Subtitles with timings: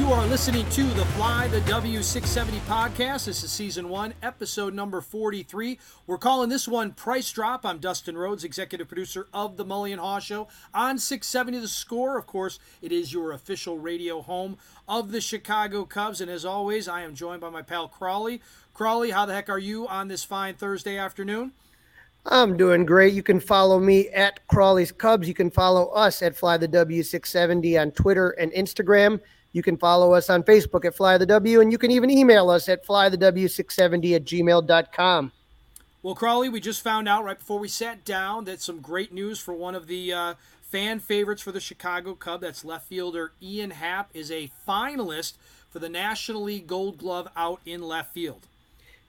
[0.00, 3.26] You are listening to the Fly the W670 podcast.
[3.26, 5.78] This is season one, episode number 43.
[6.06, 7.66] We're calling this one Price Drop.
[7.66, 12.16] I'm Dustin Rhodes, executive producer of the Mully and Haugh Show on 670 The Score.
[12.16, 14.56] Of course, it is your official radio home
[14.88, 16.22] of the Chicago Cubs.
[16.22, 18.40] And as always, I am joined by my pal Crawly.
[18.72, 21.52] Crawly, how the heck are you on this fine Thursday afternoon?
[22.24, 23.12] I'm doing great.
[23.12, 25.28] You can follow me at Crawly's Cubs.
[25.28, 29.20] You can follow us at Fly the W670 on Twitter and Instagram.
[29.52, 32.50] You can follow us on Facebook at Fly the W, and you can even email
[32.50, 35.32] us at flythew670 at gmail.com.
[36.02, 39.38] Well, Crawly, we just found out right before we sat down that some great news
[39.38, 42.40] for one of the uh, fan favorites for the Chicago Cub.
[42.40, 45.34] That's left fielder Ian Happ is a finalist
[45.68, 48.46] for the National League Gold Glove out in left field.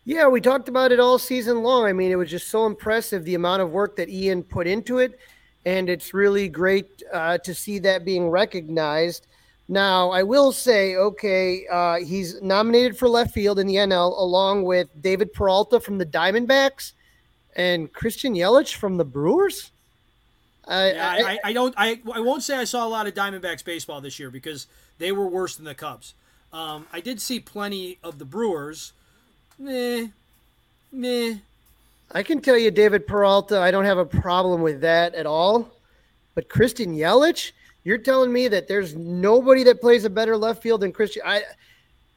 [0.03, 1.85] Yeah, we talked about it all season long.
[1.85, 4.97] I mean, it was just so impressive the amount of work that Ian put into
[4.97, 5.19] it,
[5.65, 9.27] and it's really great uh, to see that being recognized.
[9.71, 14.63] Now, I will say, okay, uh, he's nominated for left field in the NL along
[14.63, 16.91] with David Peralta from the Diamondbacks
[17.55, 19.71] and Christian Yelich from the Brewers.
[20.67, 21.73] I, yeah, I, I, I, don't.
[21.77, 24.67] I, I won't say I saw a lot of Diamondbacks baseball this year because
[24.97, 26.15] they were worse than the Cubs.
[26.51, 28.91] Um, I did see plenty of the Brewers.
[29.57, 30.07] Meh,
[30.91, 31.35] meh.
[32.11, 33.61] I can tell you, David Peralta.
[33.61, 35.71] I don't have a problem with that at all.
[36.35, 37.53] But Christian Yelich,
[37.83, 41.23] you're telling me that there's nobody that plays a better left field than Christian.
[41.25, 41.43] I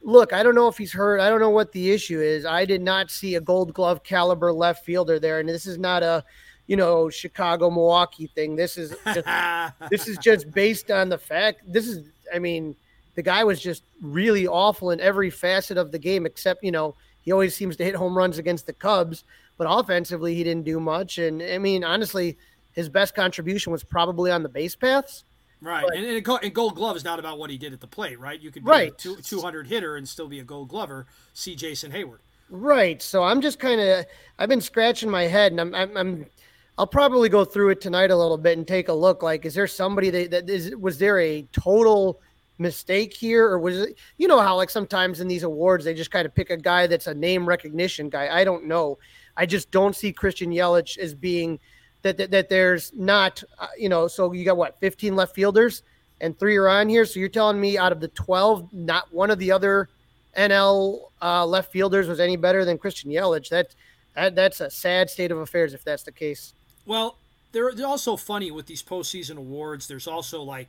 [0.01, 1.19] look, I don't know if he's hurt.
[1.19, 2.45] I don't know what the issue is.
[2.45, 5.39] I did not see a gold glove caliber left fielder there.
[5.39, 6.23] And this is not a,
[6.67, 8.55] you know, Chicago Milwaukee thing.
[8.55, 9.27] This is just,
[9.89, 12.75] this is just based on the fact this is I mean,
[13.15, 16.95] the guy was just really awful in every facet of the game, except, you know,
[17.21, 19.23] he always seems to hit home runs against the Cubs,
[19.57, 21.17] but offensively he didn't do much.
[21.17, 22.37] And I mean, honestly,
[22.73, 25.23] his best contribution was probably on the base paths.
[25.61, 27.87] Right, but, and, and, and, Gold Glove is not about what he did at the
[27.87, 28.39] plate, right?
[28.39, 28.91] You could be right.
[28.91, 31.07] a two, 200 hitter and still be a Gold Glover.
[31.33, 32.19] See Jason Heyward.
[32.49, 33.01] Right.
[33.01, 34.05] So I'm just kind of
[34.37, 36.25] I've been scratching my head, and I'm, I'm, I'm
[36.77, 39.23] I'll probably go through it tonight a little bit and take a look.
[39.23, 42.21] Like, is there somebody that, that is was there a total
[42.57, 43.97] mistake here, or was it?
[44.17, 46.87] You know how like sometimes in these awards they just kind of pick a guy
[46.87, 48.29] that's a name recognition guy.
[48.29, 48.97] I don't know.
[49.37, 51.59] I just don't see Christian Yelich as being
[52.05, 55.83] that that, that there's not uh, you know so you got what 15 left fielders
[56.21, 59.29] and three are on here so you're telling me out of the 12 not one
[59.29, 59.89] of the other
[60.37, 63.75] NL uh, left fielders was any better than Christian Yelich that,
[64.15, 66.53] that that's a sad state of affairs if that's the case
[66.85, 67.17] well
[67.55, 69.87] they're, they're also funny with these postseason awards.
[69.87, 70.67] There's also like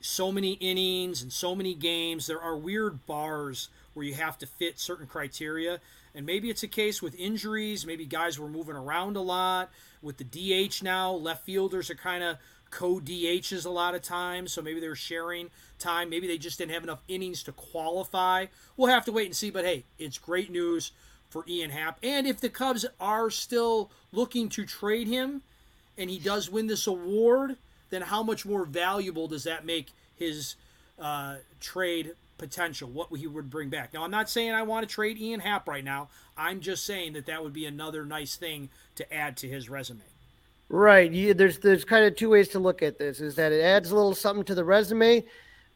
[0.00, 2.28] so many innings and so many games.
[2.28, 5.80] There are weird bars where you have to fit certain criteria.
[6.14, 7.86] And maybe it's a case with injuries.
[7.86, 9.70] Maybe guys were moving around a lot.
[10.02, 12.36] With the DH now, left fielders are kind of
[12.70, 14.52] co DHs a lot of times.
[14.52, 16.10] So maybe they're sharing time.
[16.10, 18.46] Maybe they just didn't have enough innings to qualify.
[18.76, 19.50] We'll have to wait and see.
[19.50, 20.92] But hey, it's great news
[21.28, 21.98] for Ian Happ.
[22.02, 25.42] And if the Cubs are still looking to trade him
[25.96, 27.56] and he does win this award,
[27.90, 30.56] then how much more valuable does that make his
[30.98, 33.92] uh, trade potential, what he would bring back.
[33.94, 36.08] Now, I'm not saying I want to trade Ian Happ right now.
[36.36, 40.00] I'm just saying that that would be another nice thing to add to his resume.
[40.68, 41.10] Right.
[41.10, 43.20] You, there's there's kind of two ways to look at this.
[43.20, 45.24] Is that it adds a little something to the resume.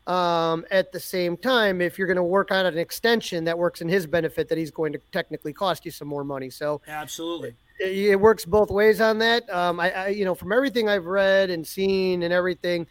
[0.06, 3.80] Um, at the same time, if you're going to work on an extension that works
[3.80, 6.50] in his benefit, that he's going to technically cost you some more money.
[6.50, 9.48] So absolutely, it, it works both ways on that.
[9.50, 12.86] Um, I, I, you know, from everything I've read and seen and everything,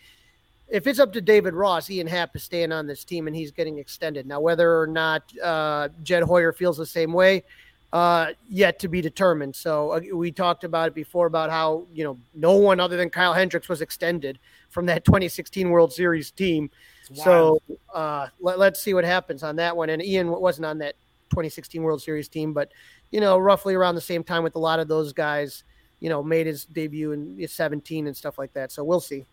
[0.69, 3.51] if it's up to David Ross, Ian Happ is staying on this team and he's
[3.51, 4.25] getting extended.
[4.25, 7.44] Now, whether or not uh, Jed Hoyer feels the same way,
[7.94, 9.56] uh, yet to be determined.
[9.56, 13.10] So uh, we talked about it before about how you know no one other than
[13.10, 14.39] Kyle Hendricks was extended
[14.71, 16.71] from that 2016 World Series team.
[17.13, 17.62] So
[17.94, 19.89] uh, let, us see what happens on that one.
[19.92, 20.95] And Ian wasn't on that
[21.30, 22.71] 2016 World Series team, but
[23.12, 25.63] you know roughly around the same time with a lot of those guys,
[26.00, 28.71] you know, made his debut in 17 and stuff like that.
[28.71, 29.24] So we'll see.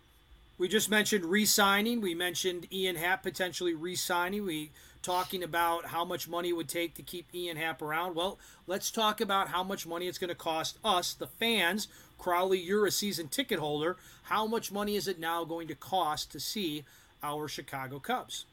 [0.61, 2.01] We just mentioned re-signing.
[2.01, 4.45] We mentioned Ian Happ potentially re-signing.
[4.45, 4.69] We
[5.01, 8.13] talking about how much money it would take to keep Ian Happ around.
[8.13, 8.37] Well,
[8.67, 11.87] let's talk about how much money it's going to cost us, the fans.
[12.19, 13.97] Crawly, you're a season ticket holder.
[14.21, 16.83] How much money is it now going to cost to see
[17.23, 18.45] our Chicago Cubs?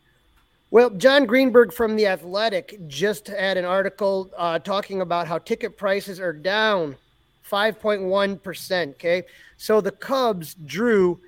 [0.71, 5.77] Well, Jon Greenberg from The Athletic just had an article uh, talking about how ticket
[5.77, 6.97] prices are down
[7.51, 8.89] 5.1%.
[8.93, 9.25] Okay.
[9.59, 11.21] So the Cubs drew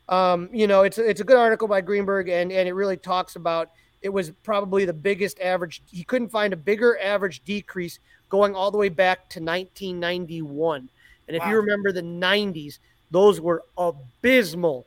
[0.08, 3.36] um, you know, it's it's a good article by Greenberg, and and it really talks
[3.36, 3.70] about
[4.02, 5.82] it was probably the biggest average.
[5.92, 10.90] He couldn't find a bigger average decrease going all the way back to 1991.
[11.28, 11.50] And if wow.
[11.50, 12.80] you remember the 90s,
[13.12, 14.86] those were abysmal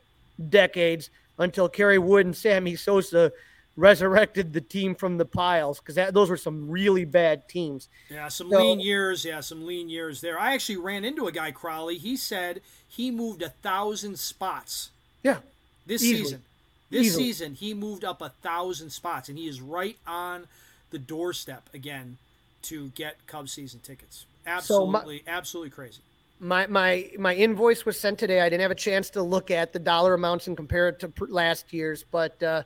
[0.49, 3.33] decades until Kerry Wood and Sammy Sosa
[3.77, 7.89] resurrected the team from the piles because those were some really bad teams.
[8.11, 9.25] Yeah, some so, lean years.
[9.25, 10.39] Yeah, some lean years there.
[10.39, 11.99] I actually ran into a guy, Crawly.
[11.99, 14.91] He said he moved a thousand spots.
[15.23, 15.39] Yeah,
[15.87, 16.25] this easily.
[16.25, 16.43] season.
[16.91, 17.25] This easily.
[17.25, 20.47] season, he moved up a thousand spots, and he is right on
[20.91, 22.19] the doorstep again
[22.63, 24.27] to get Cubs season tickets.
[24.47, 26.03] Absolutely, so my, absolutely crazy.
[26.39, 28.43] My my my invoice was sent today.
[28.43, 31.13] I didn't have a chance to look at the dollar amounts and compare it to
[31.27, 32.43] last year's, but.
[32.43, 32.65] Uh,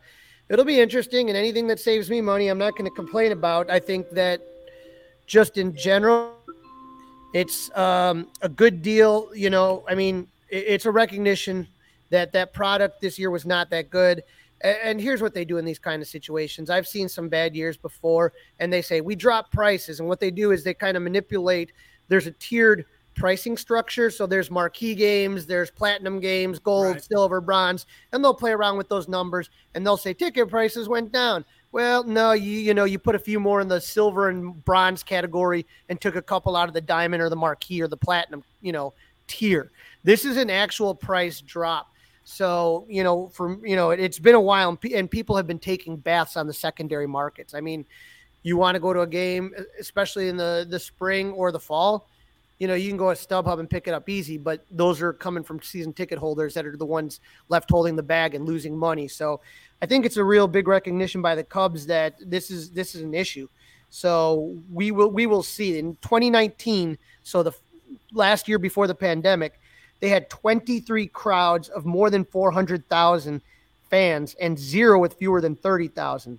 [0.48, 1.28] it'll be interesting.
[1.28, 3.70] And anything that saves me money, I'm not going to complain about.
[3.70, 4.40] I think that
[5.26, 6.32] just in general,
[7.34, 9.30] it's um, a good deal.
[9.34, 11.66] You know, I mean, it's a recognition
[12.10, 14.22] that that product this year was not that good.
[14.62, 16.70] And here's what they do in these kind of situations.
[16.70, 20.00] I've seen some bad years before, and they say we drop prices.
[20.00, 21.72] And what they do is they kind of manipulate.
[22.08, 22.86] There's a tiered
[23.16, 24.11] pricing structure.
[24.11, 27.02] So there's marquee games, there's platinum games, gold, right.
[27.02, 31.11] silver, bronze, and they'll play around with those numbers and they'll say ticket prices went
[31.11, 31.44] down.
[31.73, 35.02] Well, no, you you know, you put a few more in the silver and bronze
[35.02, 38.44] category and took a couple out of the diamond or the marquee or the platinum,
[38.61, 38.94] you know,
[39.26, 39.70] tier.
[40.04, 41.88] This is an actual price drop.
[42.25, 45.46] So, you know, from, you know, it, has been a while and, and people have
[45.46, 47.54] been taking baths on the secondary markets.
[47.54, 47.85] I mean,
[48.42, 52.08] you want to go to a game, especially in the, the spring or the fall,
[52.58, 55.12] you know, you can go at StubHub and pick it up easy, but those are
[55.12, 58.76] coming from season ticket holders that are the ones left holding the bag and losing
[58.76, 59.08] money.
[59.08, 59.40] So
[59.82, 63.02] I think it's a real big recognition by the Cubs that this is this is
[63.02, 63.48] an issue.
[63.90, 66.96] So we will we will see in 2019.
[67.22, 67.52] So the
[68.12, 69.60] last year before the pandemic,
[70.00, 73.42] they had 23 crowds of more than 400,000
[73.90, 76.38] fans and zero with fewer than 30,000.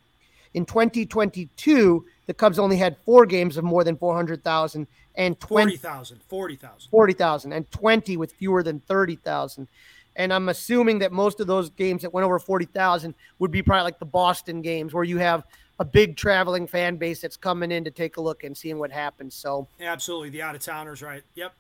[0.54, 6.90] In 2022, the Cubs only had four games of more than 400,000 and 40,000, 40,000.
[6.90, 9.68] 40,000 and 20 with fewer than 30,000.
[10.16, 13.84] And I'm assuming that most of those games that went over 40,000 would be probably
[13.84, 15.44] like the Boston games where you have
[15.80, 18.92] a big traveling fan base that's coming in to take a look and seeing what
[18.92, 19.36] happens.
[19.36, 21.24] So absolutely, the out of towners, right?
[21.36, 21.54] Yep.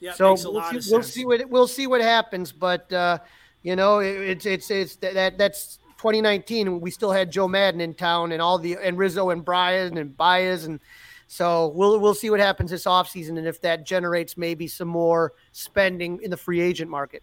[0.00, 0.12] Yeah.
[0.12, 3.18] So we'll see, we'll see, what we'll see what happens, but uh,
[3.62, 6.80] you know it, it's it's it's that that's 2019.
[6.80, 10.14] We still had Joe Maddon in town and all the and Rizzo and Brian and
[10.14, 10.78] Baez and
[11.26, 15.32] so we'll we'll see what happens this offseason and if that generates maybe some more
[15.52, 17.22] spending in the free agent market.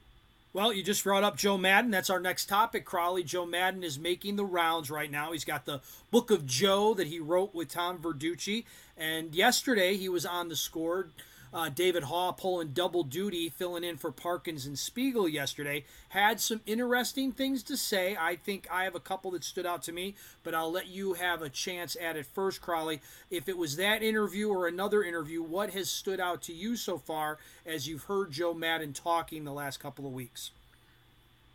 [0.53, 1.91] Well, you just brought up Joe Maddon.
[1.91, 3.23] That's our next topic, Crawly.
[3.23, 5.31] Joe Maddon is making the rounds right now.
[5.31, 5.79] He's got the
[6.11, 8.65] Book of Joe that he wrote with Tom Verducci.
[8.97, 11.07] And yesterday he was on the score
[11.53, 16.61] uh, David Haugh pulling double duty, filling in for Parkins and Spiegel yesterday, had some
[16.65, 18.17] interesting things to say.
[18.19, 21.13] I think I have a couple that stood out to me, but I'll let you
[21.13, 23.01] have a chance at it first, Crawly.
[23.29, 26.97] If it was that interview or another interview, what has stood out to you so
[26.97, 30.51] far as you've heard Joe Maddon talking the last couple of weeks?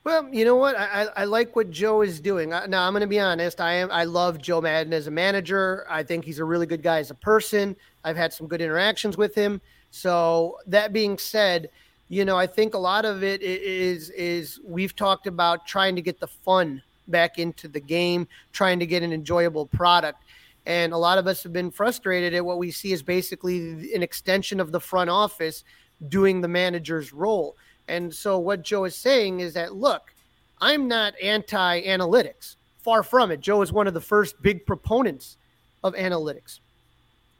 [0.04, 0.78] Well, you know what?
[0.78, 2.50] I, I like what Joe is doing.
[2.50, 3.60] Now, I'm going to be honest.
[3.60, 3.90] I am.
[3.90, 5.84] I love Joe Maddon as a manager.
[5.90, 7.74] I think he's a really good guy as a person.
[8.04, 9.60] I've had some good interactions with him.
[9.96, 11.70] So that being said,
[12.10, 16.02] you know, I think a lot of it is is we've talked about trying to
[16.02, 20.22] get the fun back into the game, trying to get an enjoyable product.
[20.66, 24.02] And a lot of us have been frustrated at what we see is basically an
[24.02, 25.64] extension of the front office
[26.10, 27.56] doing the manager's role.
[27.88, 30.12] And so what Joe is saying is that look,
[30.60, 32.56] I'm not anti analytics.
[32.82, 33.40] Far from it.
[33.40, 35.38] Joe is one of the first big proponents
[35.82, 36.58] of analytics.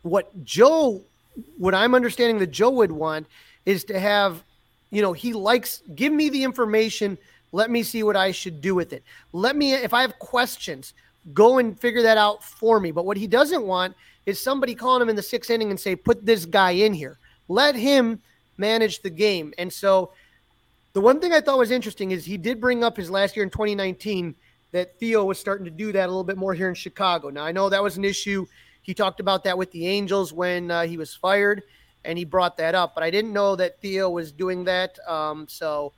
[0.03, 1.03] What Joe
[1.59, 3.26] what I'm understanding that Joe would want
[3.64, 4.43] is to have,
[4.90, 7.19] you know, he likes give me the information.
[7.52, 9.02] Let me see what I should do with it.
[9.33, 10.95] Let me, if I have questions,
[11.33, 12.90] go and figure that out for me.
[12.93, 13.95] But what he doesn't want
[14.26, 17.19] is somebody calling him in the sixth inning and say, put this guy in here.
[17.49, 18.21] Let him
[18.59, 19.55] manage the game.
[19.59, 20.11] And so
[20.93, 23.45] the one thing I thought was interesting is he did bring up his last year
[23.45, 24.35] in 2019
[24.73, 27.31] that Theo was starting to do that a little bit more here in Chicago.
[27.31, 28.47] Now, I know that was an issue
[28.87, 31.64] he talked about that with the Angels when uh, he was fired,
[32.05, 32.95] and he brought that up.
[32.95, 34.97] But I didn't know that Theo was doing that.
[35.09, 35.93] Um, so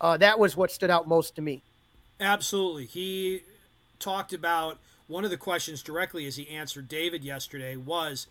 [0.00, 1.62] uh, that was what stood out most to me.
[2.18, 2.86] Absolutely.
[2.86, 3.42] He
[3.98, 8.26] talked about one of the questions directly as he answered David yesterday was,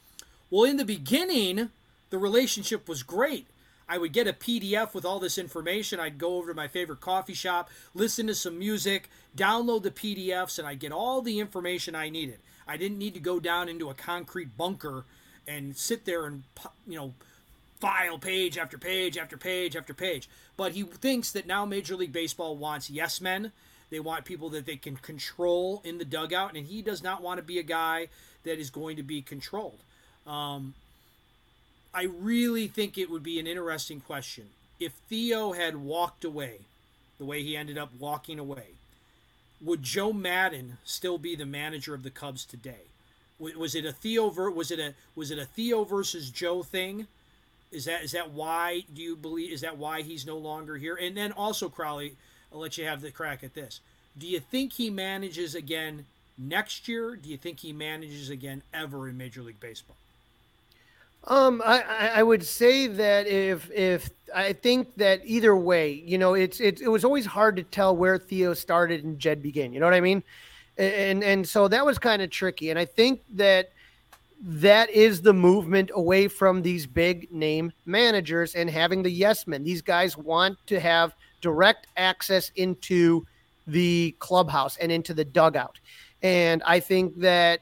[0.49, 1.69] well, in the beginning,
[2.09, 3.45] the relationship was great.
[3.87, 5.99] I would get a PDF with all this information.
[5.99, 10.57] I'd go over to my favorite coffee shop, listen to some music, download the PDFs,
[10.57, 12.39] and I'd get all the information I needed.
[12.69, 15.03] I didn't need to go down into a concrete bunker
[15.47, 16.43] and sit there and
[16.88, 17.13] you know
[17.79, 20.29] file page after page after page after page.
[20.55, 23.51] But he thinks that now Major League Baseball wants yes men.
[23.89, 27.39] They want people that they can control in the dugout, and he does not want
[27.39, 28.09] to be a guy
[28.43, 29.79] that is going to be controlled.
[30.27, 30.75] Um,
[31.91, 34.45] I really think it would be an interesting question
[34.79, 36.59] if Theo had walked away
[37.17, 38.67] the way he ended up walking away
[39.61, 42.87] would Joe Maddon still be the manager of the Cubs today?
[43.39, 47.07] Was it a Theo was it a was it a Theo versus Joe thing?
[47.71, 50.95] Is that is that why do you believe is that why he's no longer here?
[50.95, 52.15] And then also Crawly,
[52.51, 53.79] I'll let you have the crack at this.
[54.17, 56.05] Do you think he manages again
[56.37, 57.15] next year?
[57.15, 59.95] Do you think he manages again ever in Major League Baseball?
[61.25, 66.33] Um, I, I would say that if if I think that either way, you know,
[66.33, 69.73] it's it, it was always hard to tell where Theo started and Jed began.
[69.73, 70.23] You know what I mean?
[70.77, 72.69] And and so that was kind of tricky.
[72.69, 73.71] And I think that
[74.41, 79.63] that is the movement away from these big name managers and having the yes men.
[79.63, 83.25] These guys want to have direct access into
[83.67, 85.79] the clubhouse and into the dugout.
[86.23, 87.61] And I think that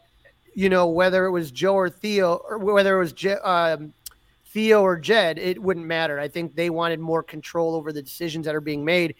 [0.57, 3.93] you know, whether it was Joe or Theo, or whether it was Je- um,
[4.47, 6.19] Theo or Jed, it wouldn't matter.
[6.19, 9.13] I think they wanted more control over the decisions that are being made.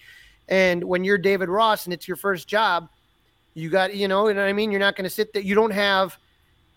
[0.47, 2.89] And when you're David Ross and it's your first job,
[3.53, 4.71] you got, you know, you know what I mean?
[4.71, 5.43] You're not going to sit there.
[5.43, 6.17] You don't have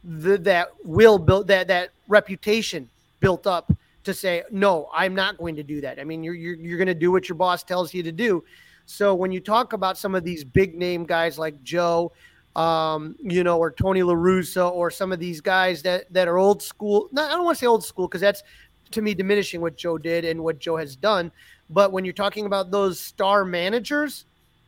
[0.05, 2.87] the, that will built that, that reputation
[3.21, 3.73] built up
[4.05, 5.99] to say, no, I'm not going to do that.
[5.99, 8.45] I mean, you're, you're, you're going to do what your boss tells you to do.
[8.85, 12.13] So when you talk about some of these big name guys like Joe,
[12.57, 16.39] um, you know, or Tony La Russa, or some of these guys that that are
[16.39, 17.09] old school.
[17.13, 18.43] Not, I don't want to say old school because that's
[18.91, 21.31] to me diminishing what Joe did and what Joe has done.
[21.69, 24.25] But when you're talking about those star managers,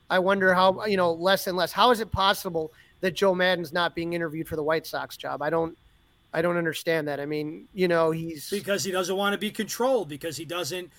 [0.09, 1.73] I wonder how you know less and less.
[1.73, 5.43] How is it possible that Joe Maddon's not being interviewed for the White Sox job?
[5.43, 5.77] I don't.
[6.35, 7.21] I don't understand that.
[7.21, 10.91] I mean, you know, he's because he doesn't want to be controlled because he doesn't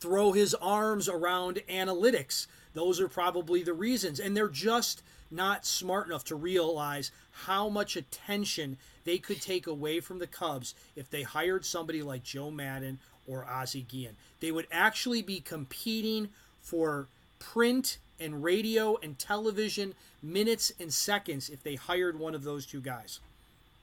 [0.00, 2.46] throw his arms around analytics.
[2.74, 4.20] Those are probably the reasons.
[4.20, 5.02] And they're just
[5.34, 10.74] not smart enough to realize how much attention they could take away from the Cubs
[10.96, 14.16] if they hired somebody like Joe Maddon or Ozzie Guillen.
[14.40, 16.28] They would actually be competing
[16.62, 17.06] for
[17.38, 22.80] print and radio and television minutes and seconds if they hired one of those two
[22.80, 23.20] guys.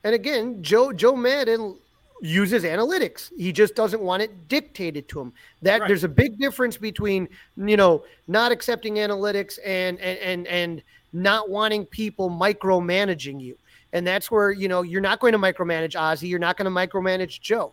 [0.04, 1.76] And again, Joe Joe Maddon
[2.20, 3.30] uses analytics.
[3.36, 5.32] He just doesn't want it dictated to him.
[5.62, 5.88] That right.
[5.88, 10.82] there's a big difference between you know not accepting analytics and and and and
[11.12, 13.56] not wanting people micromanaging you.
[13.92, 16.28] And that's where you know you're not going to micromanage Ozzie.
[16.28, 17.72] You're not going to micromanage Joe.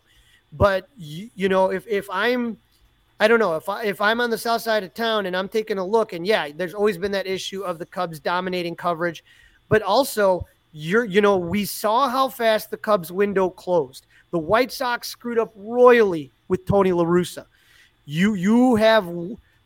[0.54, 2.58] But you, you know if if I'm
[3.20, 5.48] I don't know if I if I'm on the south side of town and I'm
[5.48, 9.24] taking a look and yeah, there's always been that issue of the Cubs dominating coverage,
[9.70, 14.06] but also you're you know we saw how fast the Cubs window closed.
[14.32, 17.46] The White Sox screwed up royally with Tony La Russa.
[18.06, 19.08] You you have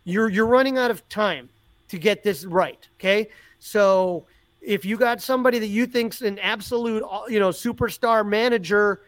[0.04, 1.50] you're you're running out of time
[1.90, 2.88] to get this right.
[3.00, 3.30] Okay,
[3.64, 4.26] so
[4.62, 9.00] if you got somebody that you think's an absolute you know superstar manager,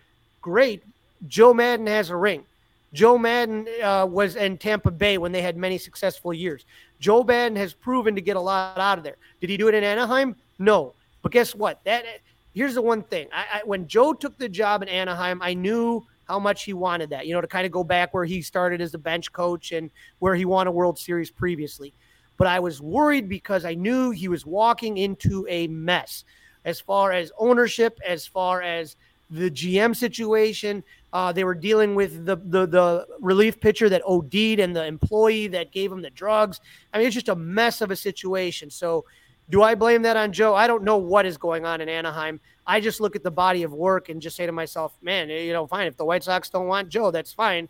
[0.42, 0.82] great.
[1.28, 2.46] Joe Maddon has a ring.
[2.94, 6.64] Joe Maddon uh, was in Tampa Bay when they had many successful years.
[7.02, 9.18] Joe Maddon has proven to get a lot out of there.
[9.42, 10.38] Did he do it in Anaheim?
[10.58, 10.94] No.
[11.22, 11.84] But guess what?
[11.84, 12.06] That
[12.54, 13.28] here's the one thing.
[13.34, 17.10] I, I, when Joe took the job in Anaheim, I knew how much he wanted
[17.10, 17.28] that.
[17.28, 19.90] You know, to kind of go back where he started as a bench coach and
[20.20, 21.92] where he won a World Series previously.
[22.38, 26.26] But I was worried because I knew he was walking into a mess
[26.66, 28.96] as far as ownership, as far as
[29.30, 30.84] the GM situation.
[31.14, 35.48] Uh, they were dealing with the, the the relief pitcher that OD'd and the employee
[35.48, 36.60] that gave him the drugs.
[36.94, 38.70] I mean, it's just a mess of a situation.
[38.70, 39.06] So
[39.50, 40.56] do I blame that on Joe?
[40.56, 42.40] I don't know what is going on in Anaheim.
[42.66, 45.54] I just look at the body of work and just say to myself, man, you
[45.54, 45.86] know, fine.
[45.88, 47.70] If the White Sox don't want Joe, that's fine.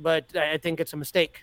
[0.00, 1.42] But I think it's a mistake.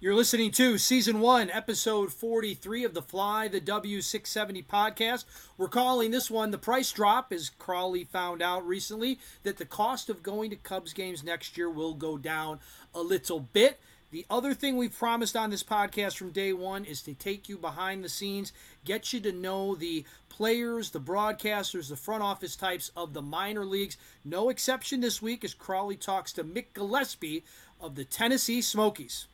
[0.00, 5.24] You're listening to Season 1, Episode 43 of the Fly the W670 podcast.
[5.56, 10.08] We're calling this one The Price Drop, as Crawly found out recently that the cost
[10.08, 12.60] of going to Cubs games next year will go down
[12.94, 13.80] a little bit.
[14.12, 17.58] The other thing we've promised on this podcast from day one is to take you
[17.58, 18.52] behind the scenes,
[18.84, 23.64] get you to know the players, the broadcasters, the front office types of the minor
[23.64, 23.96] leagues.
[24.24, 27.42] No exception this week as Crawly talks to Mick Gillispie
[27.80, 29.26] of the Tennessee Smokies.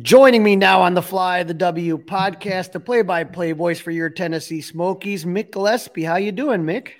[0.00, 4.62] Joining me now on the Fly the W podcast, the play-by-play voice for your Tennessee
[4.62, 6.06] Smokies, Mick Gillispie.
[6.06, 6.92] How you doing, Mick?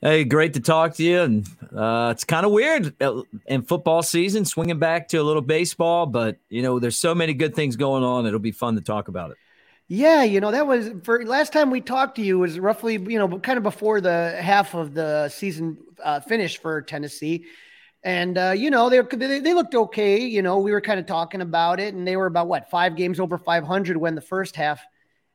[0.00, 1.20] Hey, great to talk to you.
[1.20, 5.42] And uh, it's kind of weird uh, in football season, swinging back to a little
[5.42, 8.24] baseball, but you know, there's so many good things going on.
[8.24, 9.36] It'll be fun to talk about it.
[9.88, 13.18] Yeah, you know that was for last time we talked to you was roughly you
[13.18, 17.44] know kind of before the half of the season uh, finished for Tennessee
[18.02, 20.20] And uh, you know they, they they looked okay.
[20.20, 22.96] You know we were kind of talking about it, and they were about what five
[22.96, 24.80] games over 500 when the first half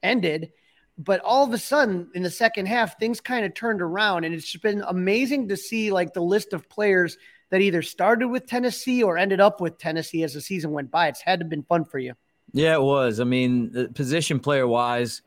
[0.01, 0.51] ended.
[0.97, 4.33] But all of a sudden, in the second half, things kind of turned around, and
[4.33, 7.17] it's been amazing to see like the list of players
[7.51, 11.07] that either started with Tennessee or ended up with Tennessee as the season went by.
[11.07, 12.13] It's had to have been fun for you.
[12.53, 13.19] Yeah, it was.
[13.19, 15.21] I mean, position player wise,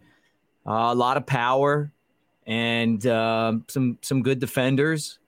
[0.66, 1.92] uh, a lot of power
[2.46, 5.18] and uh, some some good defenders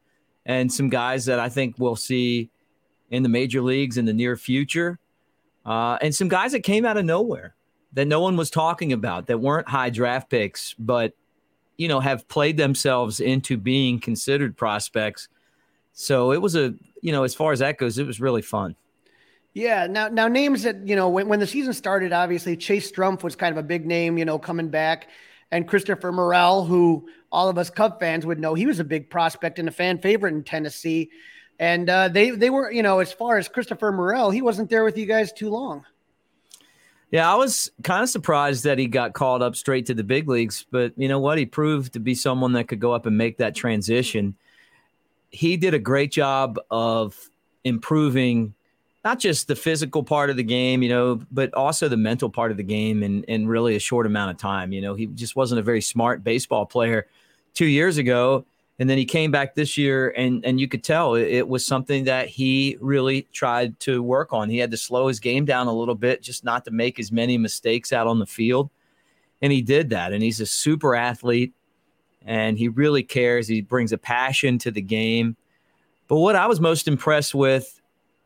[0.46, 2.50] and some guys that I think we'll see
[3.10, 4.98] in the major leagues in the near future,
[5.66, 7.54] uh, and some guys that came out of nowhere
[7.92, 11.12] that no one was talking about that weren't high draft picks, but
[11.76, 15.28] you know have played themselves into being considered prospects.
[15.92, 18.76] So it was a you know as far as that goes, it was really fun.
[19.52, 19.86] Yeah.
[19.88, 23.34] Now, now names that you know when, when the season started, obviously Chase Strumpf was
[23.34, 25.08] kind of a big name, you know, coming back,
[25.52, 29.10] and Christopher Morel, who all of us Cub fans would know, he was a big
[29.10, 31.10] prospect and a fan favorite in Tennessee.
[31.58, 34.84] And uh, they they were, you know, as far as Christopher Morel, he wasn't there
[34.84, 35.84] with you guys too long.
[37.10, 40.28] Yeah, I was kind of surprised that he got called up straight to the big
[40.28, 41.38] leagues, but you know what?
[41.38, 44.36] He proved to be someone that could go up and make that transition.
[45.30, 47.16] He did a great job of
[47.64, 48.54] improving
[49.04, 52.50] not just the physical part of the game, you know, but also the mental part
[52.50, 54.72] of the game in, in really a short amount of time.
[54.72, 57.06] You know, he just wasn't a very smart baseball player
[57.54, 58.44] two years ago.
[58.78, 61.66] And then he came back this year, and, and you could tell it, it was
[61.66, 64.48] something that he really tried to work on.
[64.48, 67.12] He had to slow his game down a little bit just not to make as
[67.12, 68.70] many mistakes out on the field.
[69.42, 70.14] And he did that.
[70.14, 71.52] And he's a super athlete,
[72.24, 73.46] and he really cares.
[73.46, 75.36] He brings a passion to the game.
[76.08, 77.79] But what I was most impressed with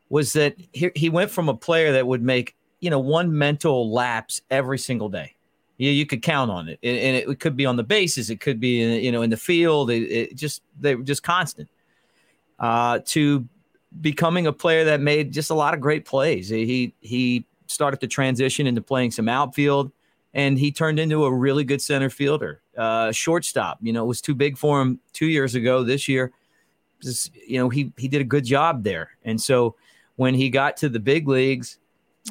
[0.09, 3.91] was that he, he went from a player that would make you know one mental
[3.91, 5.35] lapse every single day.
[5.77, 8.59] You, you could count on it, and it could be on the bases, it could
[8.59, 9.89] be in, you know in the field.
[9.91, 11.69] It, it just they were just constant.
[12.57, 13.45] Uh, to
[14.01, 16.49] becoming a player that made just a lot of great plays.
[16.49, 19.91] He he started to transition into playing some outfield,
[20.33, 22.61] and he turned into a really good center fielder.
[22.77, 25.83] Uh, shortstop, you know, it was too big for him two years ago.
[25.83, 26.31] This year,
[27.01, 29.75] just, you know, he he did a good job there, and so
[30.15, 31.77] when he got to the big leagues,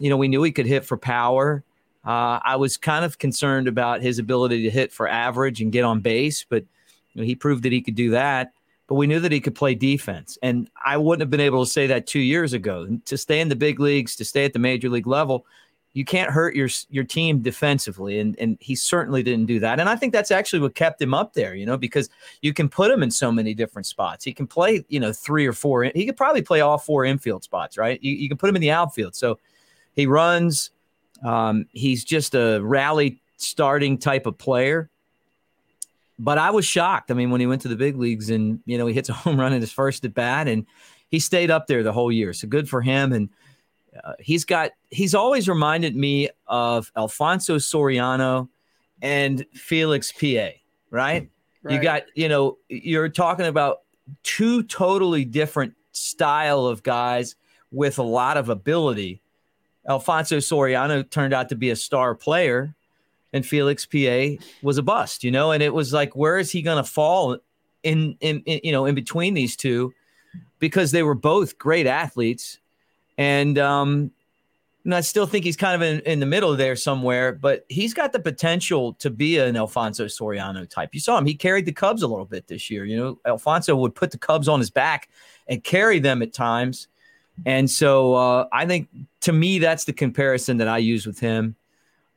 [0.00, 1.62] you know, we knew he could hit for power.
[2.04, 5.84] Uh, I was kind of concerned about his ability to hit for average and get
[5.84, 6.64] on base, but
[7.12, 8.52] you know, he proved that he could do that.
[8.86, 10.36] But we knew that he could play defense.
[10.42, 12.86] And I wouldn't have been able to say that two years ago.
[13.06, 15.46] To stay in the big leagues, to stay at the major league level,
[15.94, 19.78] you can't hurt your your team defensively, and and he certainly didn't do that.
[19.78, 22.10] And I think that's actually what kept him up there, you know, because
[22.42, 24.24] you can put him in so many different spots.
[24.24, 25.84] He can play, you know, three or four.
[25.84, 28.02] He could probably play all four infield spots, right?
[28.02, 29.14] You, you can put him in the outfield.
[29.14, 29.38] So
[29.94, 30.70] he runs.
[31.24, 34.90] Um, he's just a rally starting type of player.
[36.18, 37.12] But I was shocked.
[37.12, 39.12] I mean, when he went to the big leagues and you know he hits a
[39.12, 40.66] home run in his first at bat, and
[41.08, 42.32] he stayed up there the whole year.
[42.32, 43.12] So good for him.
[43.12, 43.28] And
[44.02, 48.48] uh, he's got he's always reminded me of Alfonso Soriano
[49.02, 51.28] and Felix Pie, right?
[51.62, 51.74] right?
[51.74, 53.82] You got, you know, you're talking about
[54.22, 57.36] two totally different style of guys
[57.70, 59.20] with a lot of ability.
[59.88, 62.74] Alfonso Soriano turned out to be a star player
[63.34, 66.62] and Felix Pie was a bust, you know, and it was like where is he
[66.62, 67.38] going to fall
[67.82, 69.92] in, in in you know in between these two
[70.58, 72.58] because they were both great athletes
[73.18, 74.10] and um,
[74.84, 77.94] and I still think he's kind of in, in the middle there somewhere, but he's
[77.94, 80.90] got the potential to be an Alfonso Soriano type.
[80.92, 82.84] You saw him; he carried the Cubs a little bit this year.
[82.84, 85.08] You know, Alfonso would put the Cubs on his back
[85.48, 86.88] and carry them at times,
[87.46, 88.88] and so uh, I think
[89.22, 91.56] to me that's the comparison that I use with him.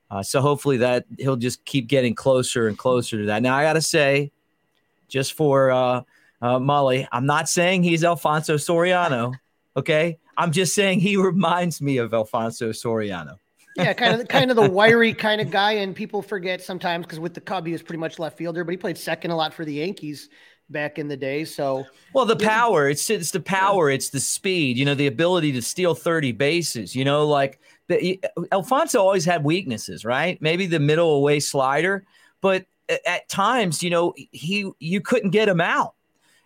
[0.10, 3.42] Uh, so hopefully that he'll just keep getting closer and closer to that.
[3.42, 4.32] Now I got to say,
[5.10, 6.02] just for uh,
[6.42, 9.34] uh, Mully, I'm not saying he's Alfonso Soriano.
[9.76, 13.40] Okay, I'm just saying he reminds me of Alfonso Soriano.
[13.76, 17.20] yeah, kind of kind of the wiry kind of guy, and people forget sometimes because
[17.20, 19.54] with the Cub he was pretty much left fielder, but he played second a lot
[19.54, 20.30] for the Yankees
[20.70, 21.44] back in the day.
[21.46, 25.52] So well, the power it's it's the power, it's the speed, you know, the ability
[25.54, 26.96] to steal 30 bases.
[26.96, 28.22] You know, like the,
[28.52, 30.42] Alfonso always had weaknesses, right?
[30.42, 32.06] Maybe the middle away slider,
[32.42, 32.66] but
[33.06, 35.96] at times, you know, he you couldn't get him out,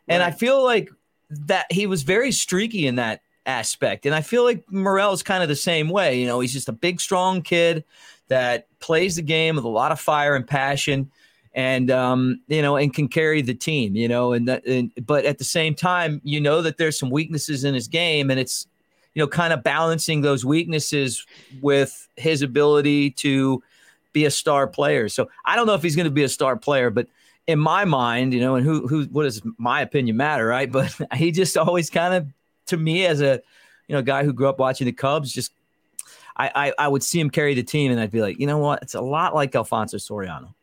[0.07, 0.89] and I feel like
[1.29, 4.05] that he was very streaky in that aspect.
[4.05, 6.19] And I feel like Morel is kind of the same way.
[6.19, 7.83] You know, he's just a big, strong kid
[8.27, 11.11] that plays the game with a lot of fire and passion
[11.53, 15.25] and um, you know, and can carry the team, you know, and, that, and but
[15.25, 18.67] at the same time, you know that there's some weaknesses in his game, and it's
[19.13, 21.25] you know, kind of balancing those weaknesses
[21.61, 23.61] with his ability to
[24.13, 25.09] be a star player.
[25.09, 27.07] So I don't know if he's going to be a star player, but
[27.47, 30.71] in my mind, you know, and who who what does my opinion matter, right?
[30.71, 32.27] But he just always kind of
[32.71, 33.41] to me, as a
[33.87, 35.53] you know guy who grew up watching the Cubs, just
[36.35, 38.57] I, I I would see him carry the team, and I'd be like, you know
[38.57, 38.81] what?
[38.81, 40.53] It's a lot like Alfonso Soriano.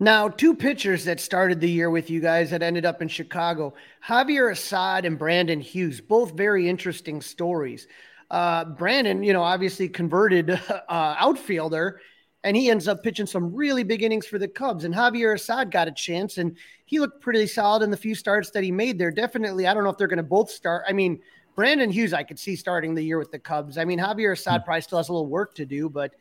[0.00, 3.74] Now, two pitchers that started the year with you guys that ended up in Chicago
[4.06, 7.88] Javier Assad and Brandon Hughes, both very interesting stories.
[8.30, 10.80] Uh, Brandon, you know, obviously converted uh,
[11.18, 12.00] outfielder,
[12.44, 14.84] and he ends up pitching some really big innings for the Cubs.
[14.84, 18.50] And Javier Assad got a chance, and he looked pretty solid in the few starts
[18.50, 19.10] that he made there.
[19.10, 20.84] Definitely, I don't know if they're going to both start.
[20.86, 21.20] I mean,
[21.58, 23.78] Brandon Hughes, I could see starting the year with the Cubs.
[23.78, 24.64] I mean, Javier Assad hmm.
[24.64, 26.14] probably still has a little work to do, but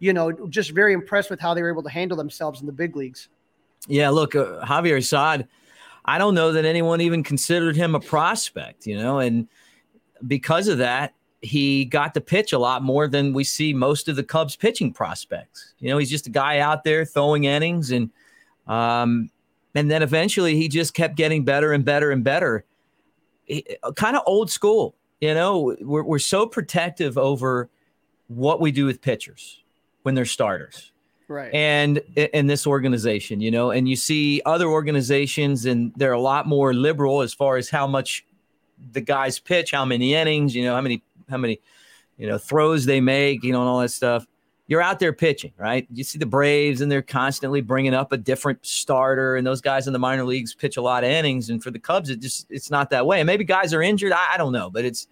[0.00, 2.72] you know, just very impressed with how they were able to handle themselves in the
[2.72, 3.30] big leagues.
[3.88, 5.48] Yeah, look, uh, Javier Assad,
[6.04, 9.48] I don't know that anyone even considered him a prospect, you know, and
[10.26, 14.16] because of that, he got to pitch a lot more than we see most of
[14.16, 15.72] the Cubs pitching prospects.
[15.78, 18.10] You know, he's just a guy out there throwing innings and
[18.66, 19.30] um
[19.74, 22.66] and then eventually he just kept getting better and better and better.
[23.96, 27.68] Kind of old school, you know, we're, we're so protective over
[28.28, 29.62] what we do with pitchers
[30.02, 30.92] when they're starters.
[31.28, 31.52] Right.
[31.54, 36.46] And in this organization, you know, and you see other organizations and they're a lot
[36.46, 38.26] more liberal as far as how much
[38.92, 41.60] the guys pitch, how many innings, you know, how many how many,
[42.18, 44.26] you know, throws they make, you know, and all that stuff.
[44.68, 45.86] You're out there pitching, right?
[45.92, 49.86] You see the Braves and they're constantly bringing up a different starter and those guys
[49.86, 52.46] in the minor leagues pitch a lot of innings and for the Cubs it just
[52.48, 53.20] it's not that way.
[53.20, 55.08] And maybe guys are injured, I, I don't know, but it's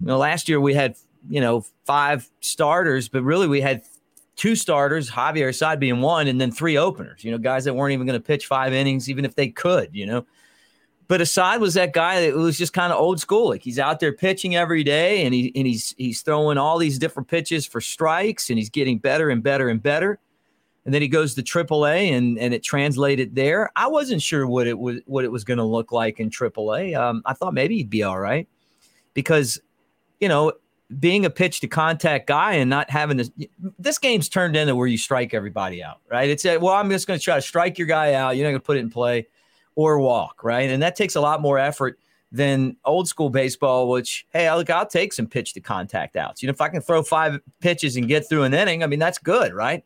[0.00, 0.96] you know, last year we had,
[1.28, 3.82] you know, five starters, but really we had
[4.36, 7.92] two starters, Javier Assad being one, and then three openers, you know, guys that weren't
[7.92, 10.26] even going to pitch five innings, even if they could, you know.
[11.10, 13.48] But Assad was that guy that was just kind of old school.
[13.48, 17.00] Like he's out there pitching every day and he and he's he's throwing all these
[17.00, 20.20] different pitches for strikes and he's getting better and better and better.
[20.84, 23.72] And then he goes to AAA and and it translated there.
[23.74, 26.96] I wasn't sure what it was what it was going to look like in AAA.
[26.96, 28.46] Um, I thought maybe he'd be all right
[29.12, 29.60] because
[30.20, 30.52] you know
[31.00, 33.32] being a pitch to contact guy and not having this
[33.80, 36.30] this game's turned into where you strike everybody out, right?
[36.30, 38.36] It's a, well, I'm just going to try to strike your guy out.
[38.36, 39.26] You're not going to put it in play
[39.88, 40.70] or walk, right?
[40.70, 41.98] And that takes a lot more effort
[42.32, 46.42] than old school baseball, which hey, I'll take some pitch to contact outs.
[46.42, 48.98] You know, if I can throw five pitches and get through an inning, I mean
[48.98, 49.84] that's good, right?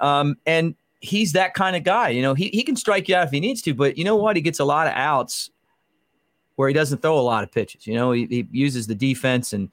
[0.00, 2.10] Um, and he's that kind of guy.
[2.10, 4.16] You know, he he can strike you out if he needs to, but you know
[4.16, 4.36] what?
[4.36, 5.50] He gets a lot of outs
[6.56, 7.86] where he doesn't throw a lot of pitches.
[7.86, 9.70] You know, he, he uses the defense and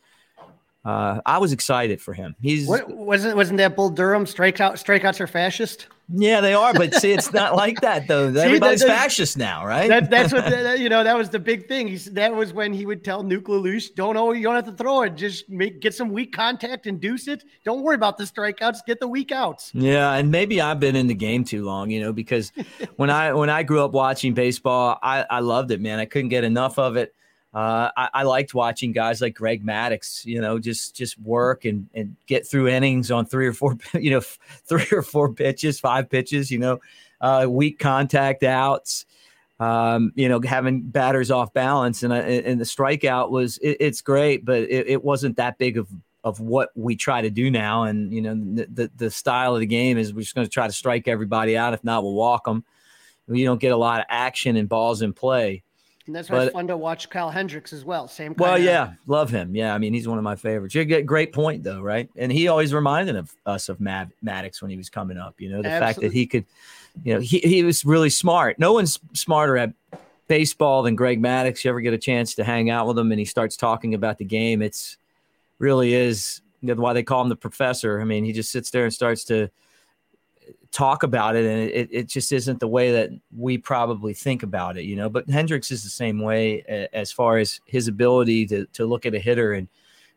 [0.85, 2.35] uh, I was excited for him.
[2.41, 5.87] He's what, wasn't wasn't that Bull Durham strikeout strikeouts are fascist?
[6.09, 8.31] Yeah, they are, but see, it's not like that though.
[8.33, 9.87] See, Everybody's that, fascist now, right?
[9.87, 11.03] That, that's what the, you know.
[11.03, 11.87] That was the big thing.
[11.87, 15.03] He's, that was when he would tell Nuke "Don't know, you don't have to throw
[15.03, 15.15] it.
[15.15, 17.43] Just make get some weak contact, induce it.
[17.63, 18.79] Don't worry about the strikeouts.
[18.85, 22.01] Get the weak outs." Yeah, and maybe I've been in the game too long, you
[22.01, 22.51] know, because
[22.97, 25.99] when I when I grew up watching baseball, I, I loved it, man.
[25.99, 27.15] I couldn't get enough of it.
[27.53, 31.87] Uh, I, I, liked watching guys like Greg Maddux, you know, just just work and
[31.93, 34.21] and get through innings on three or four, you know,
[34.65, 36.79] three or four pitches, five pitches, you know,
[37.21, 39.05] uh, weak contact outs,
[39.59, 44.45] um, you know, having batters off balance, and and the strikeout was it, it's great,
[44.45, 45.87] but it, it, wasn't that big of
[46.23, 49.59] of what we try to do now, and you know, the the, the style of
[49.59, 51.75] the game is we're just going to try to strike everybody out.
[51.75, 52.65] If not, we'll walk them.
[53.27, 55.61] You don't get a lot of action and balls in play.
[56.05, 58.07] And that's why but, it's fun to watch Kyle Hendricks as well.
[58.09, 58.35] Same.
[58.37, 59.55] well, of- yeah, love him.
[59.55, 60.75] Yeah, I mean he's one of my favorites.
[60.75, 62.09] You get great point though, right?
[62.17, 65.39] And he always reminded of us of Mav- Maddux when he was coming up.
[65.39, 65.85] You know, the Absolutely.
[65.85, 66.45] fact that he could,
[67.03, 68.59] you know, he he was really smart.
[68.59, 69.73] No one's smarter at
[70.27, 71.63] baseball than Greg Maddux.
[71.63, 74.17] You ever get a chance to hang out with him and he starts talking about
[74.17, 74.61] the game?
[74.61, 74.97] It's
[75.59, 78.01] really is you know, why they call him the professor.
[78.01, 79.49] I mean, he just sits there and starts to
[80.73, 84.75] talk about it, and it, it just isn't the way that we probably think about
[84.77, 85.07] it, you know.
[85.07, 89.15] But Hendricks is the same way as far as his ability to to look at
[89.15, 89.69] a hitter and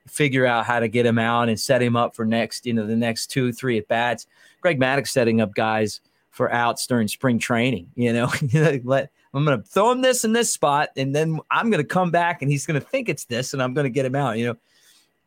[0.09, 2.87] figure out how to get him out and set him up for next, you know,
[2.87, 4.27] the next two, three at bats.
[4.61, 8.31] Greg Maddux setting up guys for outs during spring training, you know,
[8.85, 11.89] let I'm going to throw him this in this spot, and then I'm going to
[11.89, 14.15] come back and he's going to think it's this, and I'm going to get him
[14.15, 14.57] out, you know.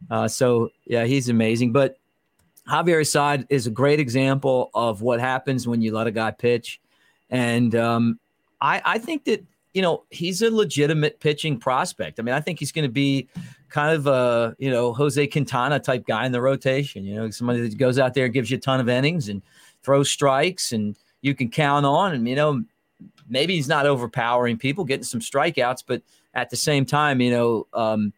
[0.09, 1.71] Uh, so yeah, he's amazing.
[1.71, 1.98] But
[2.69, 6.79] Javier Assad is a great example of what happens when you let a guy pitch.
[7.29, 8.19] And um,
[8.61, 12.19] I, I think that, you know, he's a legitimate pitching prospect.
[12.19, 13.27] I mean, I think he's going to be
[13.69, 17.61] kind of a, you know, Jose Quintana type guy in the rotation, you know, somebody
[17.61, 19.41] that goes out there, and gives you a ton of innings and
[19.83, 22.13] throws strikes and you can count on.
[22.13, 22.63] And, you know,
[23.29, 26.01] maybe he's not overpowering people, getting some strikeouts, but
[26.33, 28.13] at the same time, you know, um,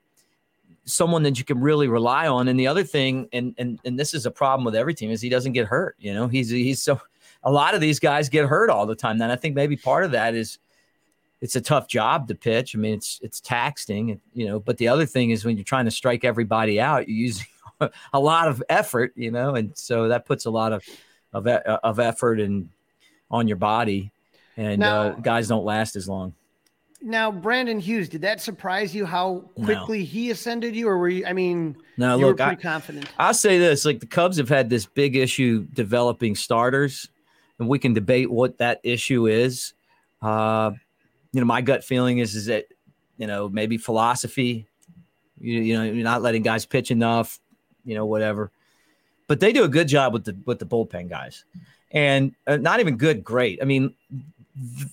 [0.86, 2.48] someone that you can really rely on.
[2.48, 5.22] And the other thing, and and and this is a problem with every team, is
[5.22, 5.96] he doesn't get hurt.
[6.00, 7.00] You know, he's he's so
[7.44, 9.18] a lot of these guys get hurt all the time.
[9.18, 10.60] Then I think maybe part of that is
[11.42, 12.76] it's a tough job to pitch.
[12.76, 14.60] I mean, it's it's taxing, you know.
[14.60, 17.48] But the other thing is when you're trying to strike everybody out, you're using
[18.14, 20.84] a lot of effort, you know, and so that puts a lot of
[21.34, 22.70] of of effort and
[23.30, 24.12] on your body,
[24.58, 26.34] and Now- uh, guys don't last as long.
[27.04, 31.26] Now, Brandon Hughes, did that surprise you how quickly he ascended you, or were you?
[31.26, 33.10] I mean, No, you look, were I- pretty confident.
[33.18, 37.10] I'll say this: like the Cubs have had this big issue developing starters,
[37.58, 39.74] and we can debate what that issue is.
[40.22, 40.72] Uh,
[41.34, 42.66] you know, my gut feeling is is that
[43.18, 44.68] you know maybe philosophy.
[45.40, 47.40] You, you know, you're not letting guys pitch enough.
[47.84, 48.52] You know, whatever.
[49.28, 51.46] But they do a good job with the with the bullpen guys,
[51.90, 53.60] and uh, not even good, great.
[53.60, 53.96] I mean,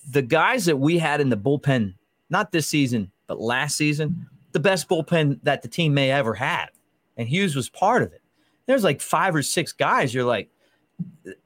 [0.09, 1.93] the guys that we had in the bullpen,
[2.29, 6.69] not this season, but last season, the best bullpen that the team may ever have.
[7.17, 8.21] And Hughes was part of it.
[8.65, 10.13] There's like five or six guys.
[10.13, 10.49] You're like,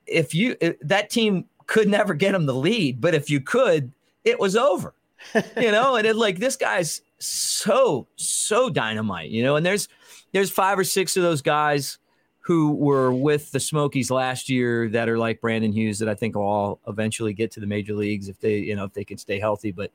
[0.06, 3.92] if you if that team could never get him the lead, but if you could,
[4.24, 4.94] it was over.
[5.58, 9.88] you know, and it like this guy's so so dynamite, you know, and there's
[10.34, 11.98] there's five or six of those guys
[12.44, 16.36] who were with the Smokies last year that are like Brandon Hughes that I think
[16.36, 19.18] will all eventually get to the major leagues if they, you know, if they can
[19.18, 19.72] stay healthy.
[19.72, 19.92] But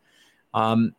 [0.55, 0.95] um,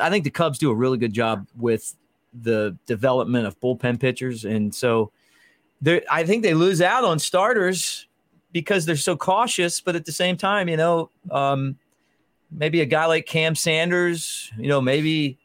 [0.00, 1.94] I think the Cubs do a really good job with
[2.32, 5.10] the development of bullpen pitchers, and so
[6.10, 8.06] I think they lose out on starters
[8.52, 9.80] because they're so cautious.
[9.80, 11.76] But at the same time, you know, um,
[12.50, 15.38] maybe a guy like Cam Sanders, you know, maybe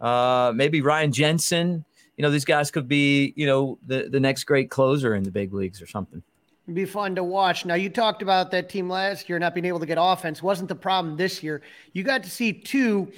[0.00, 1.84] uh, maybe Ryan Jensen.
[2.16, 5.30] You know, these guys could be, you know, the the next great closer in the
[5.30, 6.22] big leagues or something.
[6.68, 7.64] It'd be fun to watch.
[7.64, 10.42] Now, you talked about that team last year not being able to get offense.
[10.42, 11.62] Wasn't the problem this year.
[11.94, 13.10] You got to see two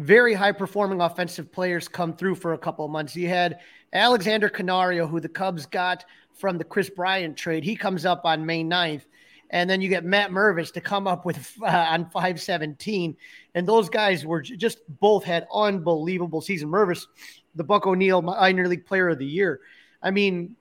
[0.00, 3.14] very high performing offensive players come through for a couple of months.
[3.14, 3.60] You had
[3.92, 7.62] Alexander Canario, who the Cubs got from the Kris Bryant trade.
[7.62, 9.04] He comes up on May 9th.
[9.50, 13.16] And then you get Matt Mervis to come up with uh, on 517.
[13.54, 16.70] And those guys were just both had unbelievable season.
[16.70, 17.06] Mervis,
[17.54, 19.60] the Buck O'Neil minor league player of the year.
[20.02, 20.56] I mean,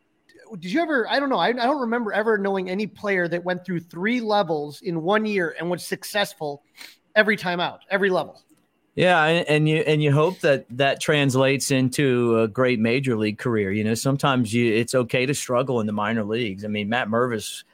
[0.60, 1.08] did you ever?
[1.10, 1.38] I don't know.
[1.38, 5.26] I, I don't remember ever knowing any player that went through three levels in one
[5.26, 6.64] year and was successful
[7.16, 8.42] every time out, every level.
[8.96, 13.70] Yeah, and, you and you hope that that translates into a great major league career.
[13.72, 16.64] You know, sometimes you it's okay to struggle in the minor leagues.
[16.64, 17.66] I mean, Matt Mervis,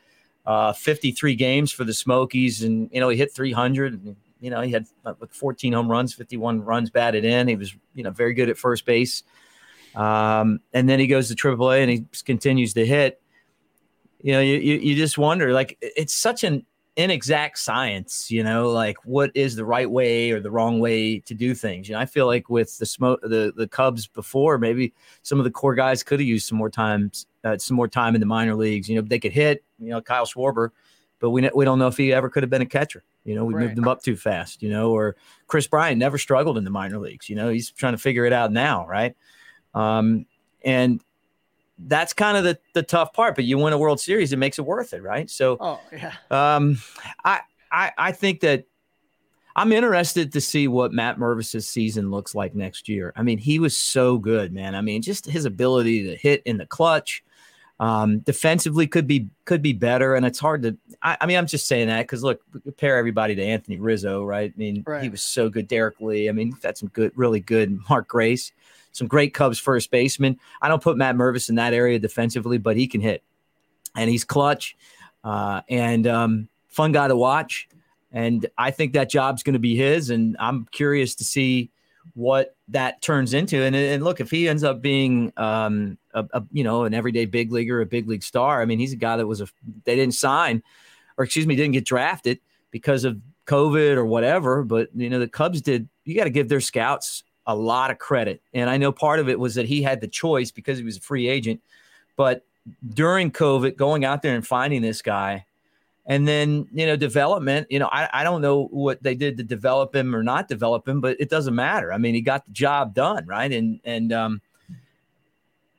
[0.47, 3.93] uh, 53 games for the Smokies, and you know he hit 300.
[3.93, 4.87] And, you know, he had
[5.29, 7.47] 14 home runs, 51 runs batted in.
[7.47, 9.21] He was you know very good at first base.
[9.95, 13.21] Um, and then he goes to AAA and he continues to hit.
[14.21, 18.69] You know, you, you you just wonder like it's such an inexact science, you know,
[18.69, 21.87] like what is the right way or the wrong way to do things.
[21.89, 25.43] You know, I feel like with the smoke, the the Cubs before, maybe some of
[25.43, 27.11] the core guys could have used some more time,
[27.43, 28.87] uh, some more time in the minor leagues.
[28.87, 29.63] You know, they could hit.
[29.79, 30.69] You know, Kyle Schwarber,
[31.19, 33.03] but we we don't know if he ever could have been a catcher.
[33.25, 33.63] You know, we Right.
[33.67, 34.61] moved him up too fast.
[34.61, 35.15] You know, or
[35.47, 37.27] Kris Bryant never struggled in the minor leagues.
[37.27, 39.15] You know, he's trying to figure it out now, right?
[39.73, 40.25] Um,
[40.63, 41.01] and
[41.77, 43.35] that's kind of the, the tough part.
[43.35, 45.29] But you win a World Series, it makes it worth it, right?
[45.29, 46.13] So, Oh yeah.
[46.29, 46.77] um,
[47.23, 48.65] I, I I think that
[49.55, 53.11] I'm interested to see what Matt Mervis's season looks like next year.
[53.15, 54.75] I mean, he was so good, man.
[54.75, 57.23] I mean, just his ability to hit in the clutch,
[57.79, 60.77] um, defensively could be could be better, and it's hard to.
[61.01, 64.53] I, I mean, I'm just saying that because look, compare everybody to Anthony Rizzo, right?
[64.55, 65.67] I mean, he was so good.
[65.67, 66.29] Derrek Lee.
[66.29, 68.51] I mean, had some good, really good Mark Grace,
[68.91, 70.39] some great Cubs first baseman.
[70.61, 73.23] I don't put Matt Mervis in that area defensively, but he can hit,
[73.95, 74.75] and he's clutch,
[75.23, 77.67] uh, and um, fun guy to watch.
[78.11, 81.71] And I think that job's going to be his, and I'm curious to see
[82.13, 83.61] what that turns into.
[83.61, 87.25] And, and look, if he ends up being, um, a, a, you know, an everyday
[87.25, 89.47] big leaguer, a big league star, I mean, he's a guy that was a
[89.85, 90.61] they didn't sign,
[91.17, 92.39] or excuse me, didn't get drafted
[92.71, 94.63] because of COVID or whatever.
[94.63, 95.87] But you know, the Cubs did.
[96.03, 99.29] You got to give their scouts a lot of credit, and I know part of
[99.29, 101.61] it was that he had the choice because he was a free agent.
[102.15, 102.45] But
[102.93, 105.45] during COVID, going out there and finding this guy
[106.05, 109.43] and then you know development you know I, I don't know what they did to
[109.43, 111.93] develop him or not develop him but it doesn't matter.
[111.93, 113.51] I mean he got the job done right?
[113.51, 114.41] And and um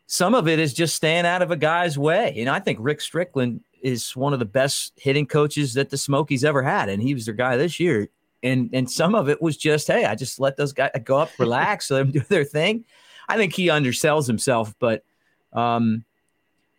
[0.06, 2.34] some of it is just staying out of a guy's way.
[2.38, 6.44] And i think rick strickland is one of the best hitting coaches that the smokies
[6.44, 6.88] ever had.
[6.88, 8.08] And he was their guy this year
[8.42, 11.30] and and some of it was just hey i just let those guys go up
[11.38, 12.84] relax let them do their thing
[13.28, 15.04] i think he undersells himself but
[15.52, 16.04] um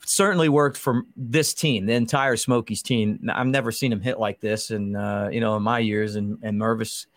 [0.05, 3.29] certainly worked for this team, the entire Smokies team.
[3.31, 6.37] I've never seen him hit like this, and uh, you know, in my years, and
[6.43, 7.07] and Mervis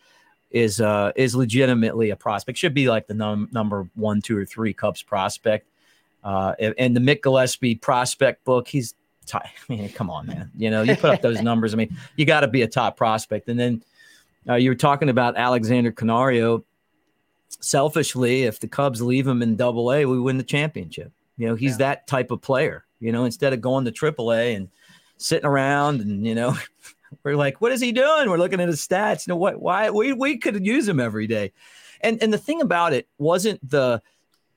[0.50, 2.58] is uh, is legitimately a prospect.
[2.58, 5.68] Should be like the num- number one, two, or three Cubs prospect.
[6.24, 8.94] Uh, and, and the Mick Gillispie prospect book, he's.
[9.26, 10.50] T- I mean, come on, man.
[10.56, 11.74] You know, you put up those numbers.
[11.74, 13.82] I mean, you got to be a top prospect, and then
[14.48, 16.64] Uh, you were talking about Alexander Canario.
[17.48, 21.12] Selfishly, if the Cubs leave him in Double A, we win the championship.
[21.38, 21.78] You know, he's yeah.
[21.78, 22.84] that type of player.
[23.00, 24.68] You know, instead of going to Triple A and
[25.16, 26.56] sitting around and you know,
[27.22, 28.28] we're like, what is he doing?
[28.28, 29.26] We're looking at his stats.
[29.26, 29.60] You know what?
[29.60, 31.52] Why we we could use him every day.
[32.00, 34.02] And and the thing about it wasn't the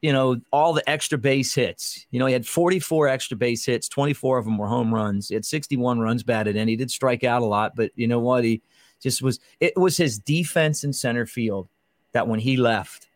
[0.02, 2.06] you know, all the extra base hits.
[2.12, 5.28] You know, he had 44 extra base hits, 24 of them were home runs.
[5.28, 6.68] He had 61 runs batted in.
[6.68, 8.46] He did strike out a lot, but you know what?
[8.46, 8.62] He
[9.02, 11.68] just was, it was his defense in center field
[12.12, 13.08] that when he left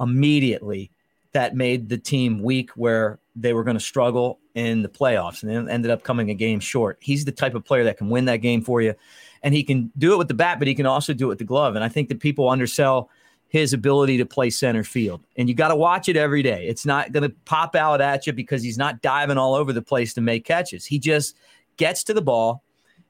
[0.00, 0.90] immediately,
[1.32, 5.50] that made the team weak where they were going to struggle in the playoffs and
[5.50, 6.98] then ended up coming a game short.
[7.00, 8.94] He's the type of player that can win that game for you.
[9.42, 11.38] And he can do it with the bat, but he can also do it with
[11.38, 11.74] the glove.
[11.74, 13.08] And I think that people undersell
[13.48, 15.22] his ability to play center field.
[15.36, 16.66] And you got to watch it every day.
[16.66, 19.82] It's not going to pop out at you because he's not diving all over the
[19.82, 20.86] place to make catches.
[20.86, 21.36] He just
[21.76, 22.62] gets to the ball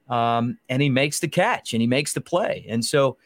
[0.08, 2.66] um, and he makes the catch and he makes the play.
[2.68, 3.16] And so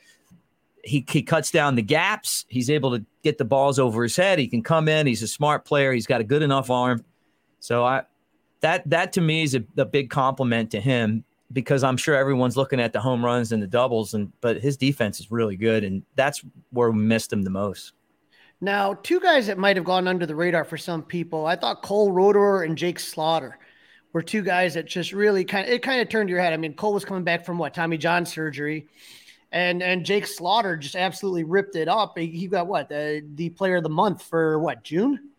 [0.85, 2.45] he, he cuts down the gaps.
[2.49, 4.39] He's able to get the balls over his head.
[4.39, 5.07] He can come in.
[5.07, 5.93] He's a smart player.
[5.93, 7.05] He's got a good enough arm.
[7.59, 8.03] So I
[8.61, 12.57] that that to me is a, a big compliment to him because I'm sure everyone's
[12.57, 15.85] looking at the home runs and the doubles, and but his defense is really good,
[15.85, 17.93] and that's where we missed him the most.
[18.61, 21.47] Now, two guys that might have gone under the radar for some people.
[21.47, 23.59] I thought Cole Roederer and Jake Slaughter
[24.17, 26.55] were two guys that just really kind of it kind of turned your head.
[26.55, 28.87] I mean, Cole was coming back from what Tommy John surgery,
[29.53, 32.17] and and Jake Slaughter just absolutely ripped it up.
[32.17, 35.33] He got what the the player of the month for what June.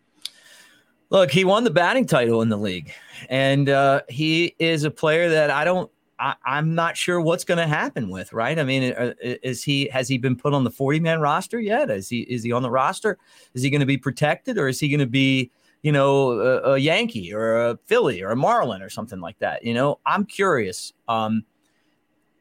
[1.10, 2.92] Look, he won the batting title in the league,
[3.28, 7.58] and uh, he is a player that I don't I, am not sure what's going
[7.58, 8.32] to happen with.
[8.32, 8.60] Right?
[8.60, 11.90] I mean, uh, is he has he been put on the 40 man roster yet?
[11.90, 13.18] Is he is he on the roster?
[13.54, 15.50] Is he going to be protected, or is he going to be
[15.82, 19.64] you know a, a, Yankee or a Philly or a Marlin or something like that?
[19.64, 20.92] You know, I'm curious.
[21.08, 21.44] Um,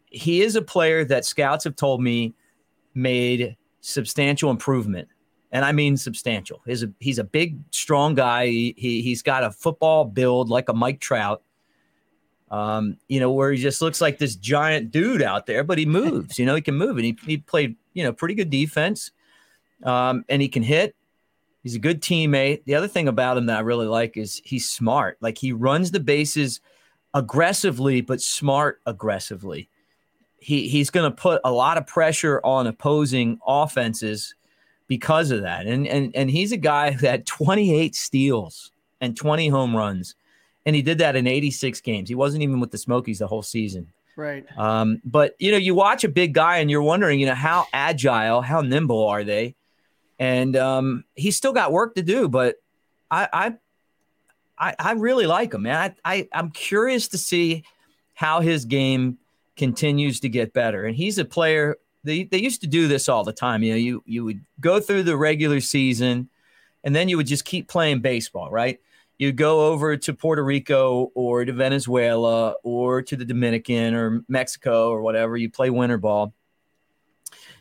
[0.06, 2.34] he is a player that scouts have told me
[2.94, 5.08] made substantial improvement
[5.52, 6.62] and I mean substantial.
[6.66, 8.48] He's a he's a big, strong guy.
[8.48, 11.44] He, he he's got a football build like a Mike Trout
[12.50, 15.86] um, you know, where he just looks like this giant dude out there, but he
[15.86, 19.12] moves, you know, he can move and he, he played, you know, pretty good defense.
[19.84, 20.96] Um, and he can hit.
[21.68, 22.64] He's a good teammate.
[22.64, 25.18] The other thing about him that I really like is he's smart.
[25.20, 26.62] Like he runs the bases
[27.14, 29.68] aggressively, but smart aggressively.
[30.40, 34.34] He he's going to put a lot of pressure on opposing offenses
[34.88, 35.68] because of that.
[35.68, 40.16] And and and he's a guy that 28 steals and 20 home runs
[40.66, 42.08] and he did that in 86 games.
[42.08, 43.92] He wasn't even with the Smokies the whole season.
[44.16, 44.46] Right.
[44.58, 47.68] Um, but you know, you watch a big guy and you're wondering, you know, how
[47.74, 49.58] agile, how nimble are they?
[50.20, 52.56] And um, he's still got work to do, but
[53.12, 53.56] I,
[54.58, 55.94] I, I, really like him, man.
[56.04, 57.64] I, I, I'm curious to see
[58.16, 59.20] how his game
[59.56, 60.86] continues to get better.
[60.86, 61.78] And he's a player.
[62.04, 63.62] They, they used to do this all the time.
[63.62, 66.30] You know, you you would go through the regular season,
[66.84, 68.80] and then you would just keep playing baseball, right?
[69.18, 74.90] you go over to Puerto Rico or to Venezuela or to the Dominican or Mexico
[74.90, 76.34] or whatever, you play winter ball.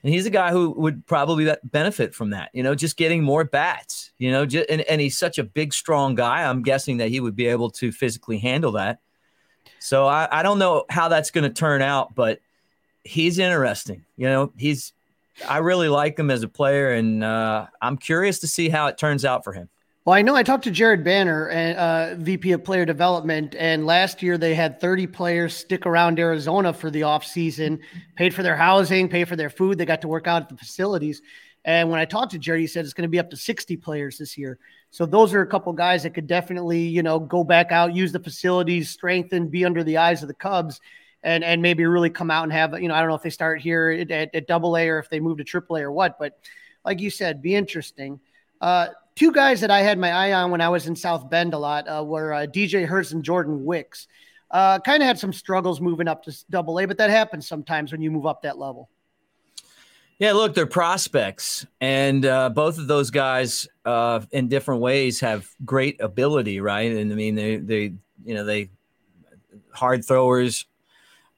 [0.07, 3.43] And he's a guy who would probably benefit from that, you know, just getting more
[3.43, 6.49] bats, you know, just, and, and he's such a big, strong guy.
[6.49, 9.01] I'm guessing that he would be able to physically handle that.
[9.81, 12.39] So I, I don't know how that's going to turn out, but
[13.03, 14.05] he's interesting.
[14.17, 14.93] You know, he's,
[15.49, 18.99] I really like him as a player, and uh, I'm curious to see how it
[18.99, 19.69] turns out for him.
[20.07, 24.23] Well, I know I talked to Jared Banner, uh, VP of Player Development, and last
[24.23, 27.81] year they had 30 players stick around Arizona for the offseason,
[28.15, 29.79] paid for their housing, paid for their food.
[29.79, 31.23] They got to work out at the facilities.
[31.65, 33.77] And when I talked to Jared, he said it's going to be up to 60
[33.79, 34.61] players this year.
[34.93, 38.13] So those are a couple guys that could definitely, you know, go back out, use
[38.13, 40.81] the facilities, strengthen, be under the eyes of the Cubs,
[41.25, 43.31] and and maybe really come out and have, you know, I don't know if they
[43.31, 45.91] start here at, at, at Double A or if they move to Triple A or
[45.91, 46.39] what, but
[46.85, 48.21] like you said, be interesting.
[48.61, 51.55] Uh, two guys that I had my eye on when I was in South Bend
[51.55, 54.07] a lot uh, were uh, DJ Herz and Jordan Wicks.
[54.51, 57.91] Uh, kind of had some struggles moving up to double A, but that happens sometimes
[57.91, 58.89] when you move up that level.
[60.19, 65.47] Yeah, look, they're prospects, and uh, both of those guys, uh, in different ways, have
[65.63, 66.91] great ability, right?
[66.91, 67.83] And I mean, they, they,
[68.25, 68.71] you know, they
[69.73, 70.65] hard throwers,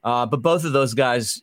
[0.05, 1.43] uh, but both of those guys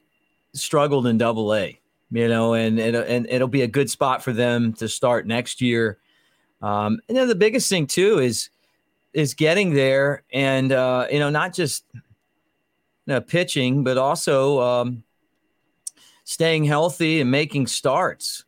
[0.53, 1.77] struggled in Double A,
[2.09, 5.59] you know, and and and it'll be a good spot for them to start next
[5.59, 5.97] year.
[6.66, 8.49] Um, and then the biggest thing too is
[9.13, 15.03] is getting there and uh, you know not just you know, pitching, but also um,
[16.24, 18.43] staying healthy and making starts.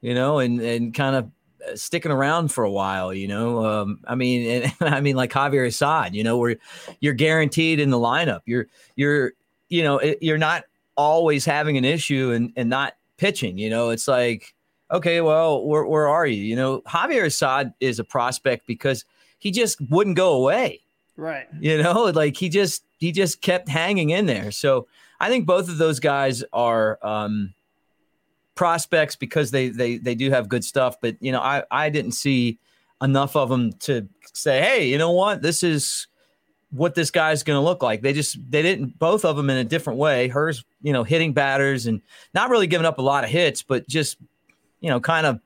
[0.00, 3.12] You know, and and kind of sticking around for a while.
[3.12, 6.14] You know, um, I mean, and, I mean like Javier Assad.
[6.14, 6.56] You know, where
[7.00, 8.42] you're guaranteed in the lineup.
[8.46, 9.32] You're you're
[9.68, 10.64] you know you're not
[10.96, 13.58] always having an issue and, and not pitching.
[13.58, 14.54] You know, it's like,
[14.90, 16.42] okay, well, where, where are you?
[16.42, 19.04] You know, Javier Assad is a prospect because
[19.38, 20.80] he just wouldn't go away.
[21.16, 21.46] Right.
[21.60, 24.50] You know, like he just he just kept hanging in there.
[24.50, 24.86] So
[25.20, 27.54] I think both of those guys are um,
[28.54, 31.00] prospects because they they they do have good stuff.
[31.00, 32.58] But you know, I I didn't see
[33.02, 36.06] enough of them to say, hey, you know what, this is
[36.70, 38.02] what this guy's going to look like.
[38.02, 40.28] They just they didn't both of them in a different way.
[40.28, 42.02] Herz, you know, hitting batters and
[42.34, 44.18] not really giving up a lot of hits, but just
[44.80, 45.40] you know, kind of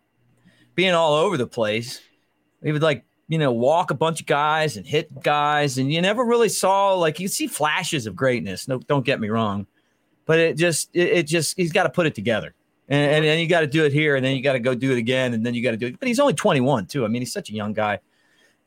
[0.75, 2.01] being all over the place.
[2.63, 6.01] He would like you know walk a bunch of guys and hit guys, and you
[6.01, 8.69] never really saw like you see flashes of greatness.
[8.69, 9.67] No, don't get me wrong,
[10.27, 12.55] but it just it, it just he's got to put it together.
[12.89, 14.75] And, and then you got to do it here, and then you got to go
[14.75, 15.99] do it again, and then you got to do it.
[15.99, 17.05] But he's only 21 too.
[17.05, 18.01] I mean, he's such a young guy.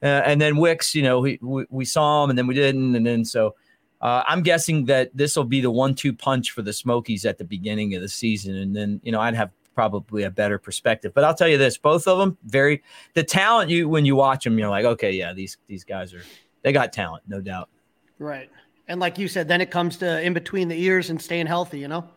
[0.01, 2.95] Uh, and then Wicks, you know, we, we, we saw him, and then we didn't,
[2.95, 3.55] and then so
[4.01, 7.43] uh, I'm guessing that this will be the one-two punch for the Smokies at the
[7.43, 11.13] beginning of the season, and then you know I'd have probably a better perspective.
[11.13, 12.81] But I'll tell you this: both of them very
[13.13, 13.69] the talent.
[13.69, 16.23] You when you watch them, you're like, okay, yeah, these these guys are
[16.63, 17.69] they got talent, no doubt.
[18.17, 18.49] Right.
[18.87, 21.79] And like you said, then it comes to in between the ears and staying healthy.
[21.79, 22.09] You know.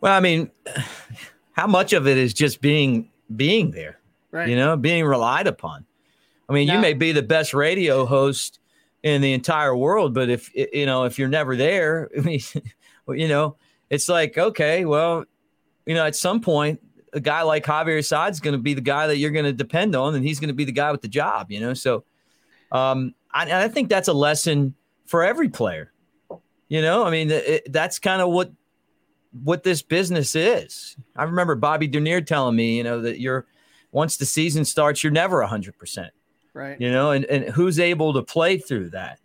[0.00, 0.50] Well, I mean,
[1.52, 4.00] how much of it is just being being there?
[4.30, 4.48] Right.
[4.48, 5.84] You know, being relied upon.
[6.48, 8.58] I mean, you may be the best radio host
[9.04, 12.40] in the entire world, but if you know if you're never there, I mean,
[13.08, 13.56] you know,
[13.88, 15.24] it's like okay, well,
[15.86, 16.80] you know, at some point,
[17.12, 19.52] a guy like Javier Assad is going to be the guy that you're going to
[19.52, 21.50] depend on, and he's going to be the guy with the job.
[21.50, 22.04] You know, so
[22.72, 24.74] um, I, I think that's a lesson
[25.06, 25.92] for every player.
[26.68, 28.52] You know, I mean, it, that's kind of what
[29.42, 30.96] what this business is.
[31.16, 33.46] I remember Bobby Dernier telling me, you know, that you're
[33.92, 36.12] once the season starts, you're never hundred percent.
[36.52, 36.80] Right.
[36.80, 39.20] You know, and, and who's able to play through that?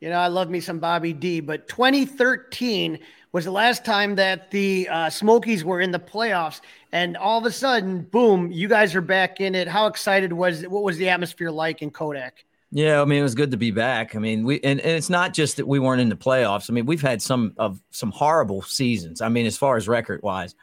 [0.00, 2.98] You know, I love me some Bobby D, but 2013
[3.34, 6.60] was the last time that the uh, Smokies were in the playoffs,
[6.92, 9.66] and all of a sudden, boom, you guys are back in it.
[9.66, 10.70] How excited was it?
[10.70, 12.44] What was the atmosphere like in Kodak?
[12.70, 14.14] Yeah, I mean, it was good to be back.
[14.14, 16.70] I mean, we and, and it's not just that we weren't in the playoffs.
[16.70, 19.20] I mean, we've had some of some horrible seasons.
[19.20, 20.54] I mean, as far as record wise,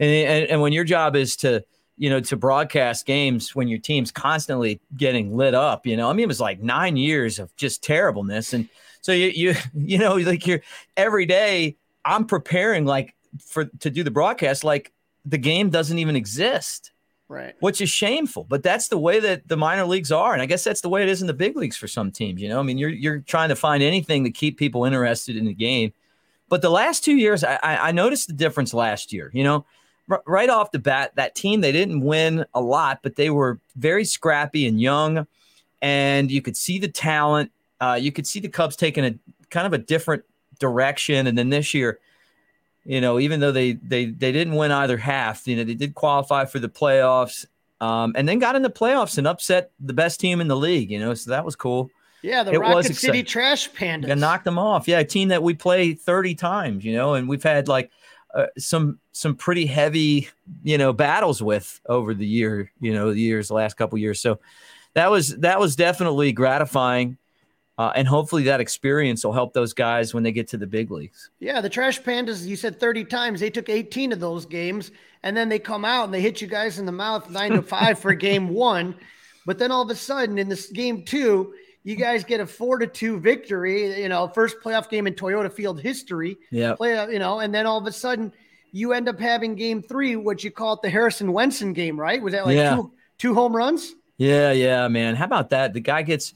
[0.00, 1.64] and, and and when your job is to
[1.96, 5.86] you know, to broadcast games when your team's constantly getting lit up.
[5.86, 8.68] You know, I mean, it was like nine years of just terribleness, and
[9.00, 10.62] so you you you know, like you're
[10.96, 11.76] every day.
[12.04, 14.92] I'm preparing like for to do the broadcast like
[15.24, 16.92] the game doesn't even exist.
[17.28, 17.54] Right.
[17.60, 20.64] Which is shameful, but that's the way that the minor leagues are, and I guess
[20.64, 22.42] that's the way it is in the big leagues for some teams.
[22.42, 25.44] You know, I mean, you're you're trying to find anything to keep people interested in
[25.44, 25.92] the game.
[26.48, 29.30] But the last two years, I, I noticed the difference last year.
[29.32, 29.64] You know,
[30.26, 34.04] right off the bat, that team, they didn't win a lot, but they were very
[34.04, 35.28] scrappy and young.
[35.80, 37.52] And you could see the talent.
[37.80, 39.14] Uh, you could see the Cubs taking a
[39.50, 40.24] kind of a different
[40.60, 41.26] direction.
[41.26, 41.98] And then this year,
[42.84, 45.94] you know, even though they they they didn't win either half, you know, they did
[45.94, 47.44] qualify for the playoffs,
[47.80, 50.90] um, and then got in the playoffs and upset the best team in the league.
[50.90, 51.90] You know, so that was cool.
[52.22, 54.08] Yeah, the it Rocket City Trash Pandas.
[54.08, 54.86] Yeah, knocked them off.
[54.86, 56.84] Yeah, a team that we play thirty times.
[56.84, 57.90] You know, and we've had like
[58.34, 60.28] uh, some some pretty heavy
[60.62, 64.20] you know battles with over the year you know the years the last couple years
[64.20, 64.38] so
[64.94, 67.16] that was that was definitely gratifying
[67.80, 70.90] uh, and hopefully that experience will help those guys when they get to the big
[70.90, 74.90] leagues yeah the trash pandas you said 30 times they took 18 of those games
[75.22, 77.62] and then they come out and they hit you guys in the mouth 9 to
[77.62, 78.94] 5 for game 1
[79.46, 82.78] but then all of a sudden in this game 2 you guys get a four
[82.78, 86.36] to two victory, you know, first playoff game in Toyota Field history.
[86.50, 86.74] Yeah.
[86.74, 88.34] Play, you know, and then all of a sudden
[88.72, 92.22] you end up having game three, what you call it the Harrison Wenson game, right?
[92.22, 92.76] Was that like yeah.
[92.76, 93.94] two, two home runs?
[94.18, 95.16] Yeah, yeah, man.
[95.16, 95.72] How about that?
[95.72, 96.34] The guy gets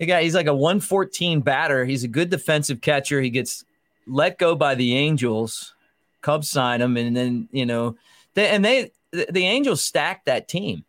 [0.00, 1.84] the guy, he's like a 114 batter.
[1.84, 3.20] He's a good defensive catcher.
[3.20, 3.66] He gets
[4.06, 5.74] let go by the Angels.
[6.22, 7.96] Cubs sign him, and then you know,
[8.34, 10.84] they, and they the Angels stacked that team.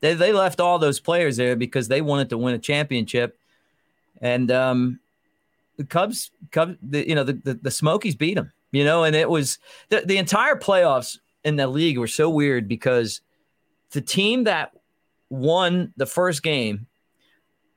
[0.00, 3.38] They they left all those players there because they wanted to win a championship,
[4.22, 5.00] and um,
[5.76, 8.52] the Cubs, Cubs, the, you know, the, the the Smokies beat them.
[8.72, 9.58] You know, and it was
[9.90, 13.20] the, the entire playoffs in the league were so weird because
[13.90, 14.72] the team that
[15.28, 16.86] won the first game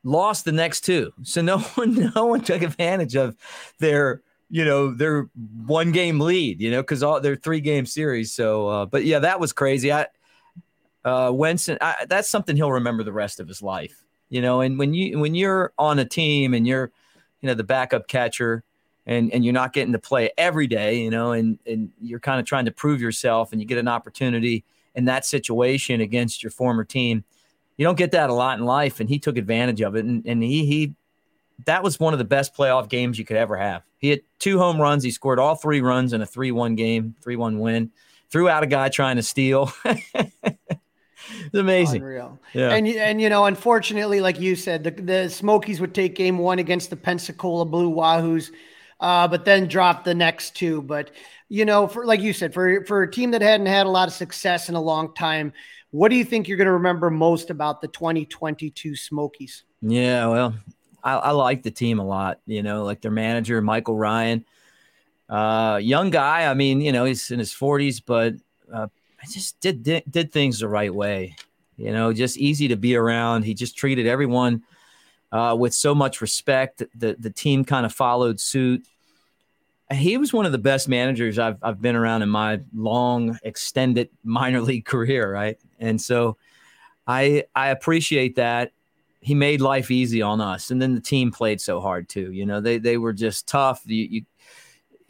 [0.03, 1.11] lost the next two.
[1.23, 3.35] So no one no one took advantage of
[3.79, 5.29] their you know their
[5.65, 6.61] one game lead.
[6.61, 8.31] You know because all their three game series.
[8.31, 9.91] So uh, but yeah, that was crazy.
[9.91, 10.07] I
[11.07, 14.03] uh, Wenson, I, that's something he'll remember the rest of his life.
[14.29, 16.91] You know, and when you when you're on a team and you're,
[17.39, 18.65] you know, the backup catcher,
[19.05, 22.41] and and you're not getting to play every day, you know, and and you're kind
[22.41, 26.49] of trying to prove yourself, and you get an opportunity in that situation against your
[26.49, 27.23] former team.
[27.77, 30.25] You don't get that a lot in life, and he took advantage of it, and,
[30.25, 30.95] and he he
[31.65, 33.83] that was one of the best playoff games you could ever have.
[33.97, 35.03] He had two home runs.
[35.03, 37.91] He scored all three runs in a 3 1 game, 3 1 win.
[38.29, 39.71] Threw out a guy trying to steal.
[39.85, 42.01] it's amazing.
[42.01, 42.39] Unreal.
[42.53, 42.71] Yeah.
[42.73, 46.59] And and you know, unfortunately, like you said, the, the Smokies would take game one
[46.59, 48.51] against the Pensacola Blue Wahoos,
[48.99, 50.81] uh, but then drop the next two.
[50.81, 51.11] But
[51.47, 54.09] you know, for like you said, for for a team that hadn't had a lot
[54.09, 55.53] of success in a long time,
[55.91, 59.63] what do you think you're going to remember most about the 2022 Smokies?
[59.81, 60.55] Yeah, well,
[61.03, 62.39] I, I like the team a lot.
[62.45, 64.45] You know, like their manager, Michael Ryan,
[65.29, 66.49] uh, young guy.
[66.49, 68.35] I mean, you know, he's in his 40s, but
[68.73, 68.87] uh,
[69.21, 71.35] I just did, did did things the right way.
[71.77, 73.43] You know, just easy to be around.
[73.43, 74.63] He just treated everyone
[75.31, 76.83] uh, with so much respect.
[76.95, 78.85] The the team kind of followed suit.
[79.91, 84.09] He was one of the best managers I've I've been around in my long extended
[84.23, 85.57] minor league career, right?
[85.79, 86.37] And so
[87.07, 88.71] I I appreciate that.
[89.21, 92.31] He made life easy on us, and then the team played so hard too.
[92.31, 93.81] You know, they they were just tough.
[93.85, 94.25] You you,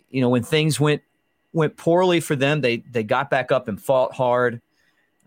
[0.09, 1.01] you know when things went
[1.53, 4.61] went poorly for them, they they got back up and fought hard.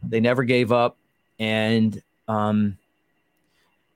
[0.02, 0.96] They never gave up,
[1.38, 2.78] and um,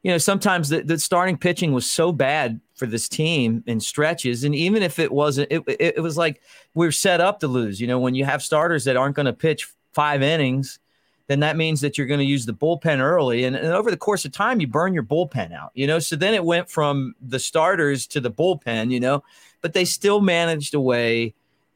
[0.03, 4.45] you know sometimes the, the starting pitching was so bad for this team in stretches,
[4.45, 6.41] and even if it wasn't, it, it, was like
[6.75, 7.81] we are set up to lose.
[7.81, 10.81] You know, when you have starters that aren't going to pitch five innings,
[11.29, 13.97] then that means that you're going to use the bullpen early, and, and over the
[13.97, 15.71] course of time, you burn your bullpen out.
[15.75, 18.91] You know, so then it went from the starters to the bullpen.
[18.91, 19.23] You know,
[19.61, 21.35] but they still managed a way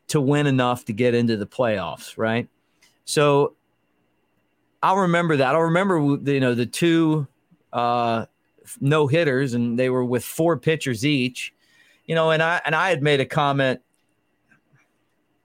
[0.09, 2.49] to win enough to get into the playoffs, right?
[3.05, 3.55] So
[4.83, 5.55] I'll remember that.
[5.55, 7.27] I'll remember you know the two
[7.73, 8.27] uh,
[8.81, 11.55] no hitters, and they were with four pitchers each.
[12.07, 13.81] You know, and I and I had made a comment,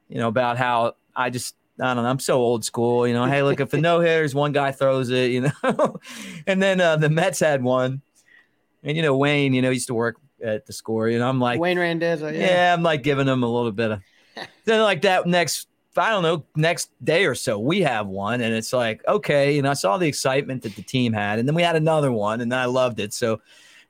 [0.10, 2.10] you know, about how I just I don't know.
[2.10, 3.08] I'm so old school.
[3.08, 5.32] You know, hey, look, if the no hitters, one guy throws it.
[5.32, 6.00] You know,
[6.48, 8.02] and then uh, the Mets had one,
[8.84, 11.10] and you know Wayne, you know, used to work at the score.
[11.10, 12.30] You know, I'm like Wayne Randazzo.
[12.30, 12.40] Yeah.
[12.40, 14.02] yeah, I'm like giving him a little bit of.
[14.66, 15.68] then like that next
[15.98, 18.42] I don't know, next day or so, we have one.
[18.42, 21.40] And it's like, okay, know, I saw the excitement that the team had.
[21.40, 23.14] And then we had another one and I loved it.
[23.14, 23.42] So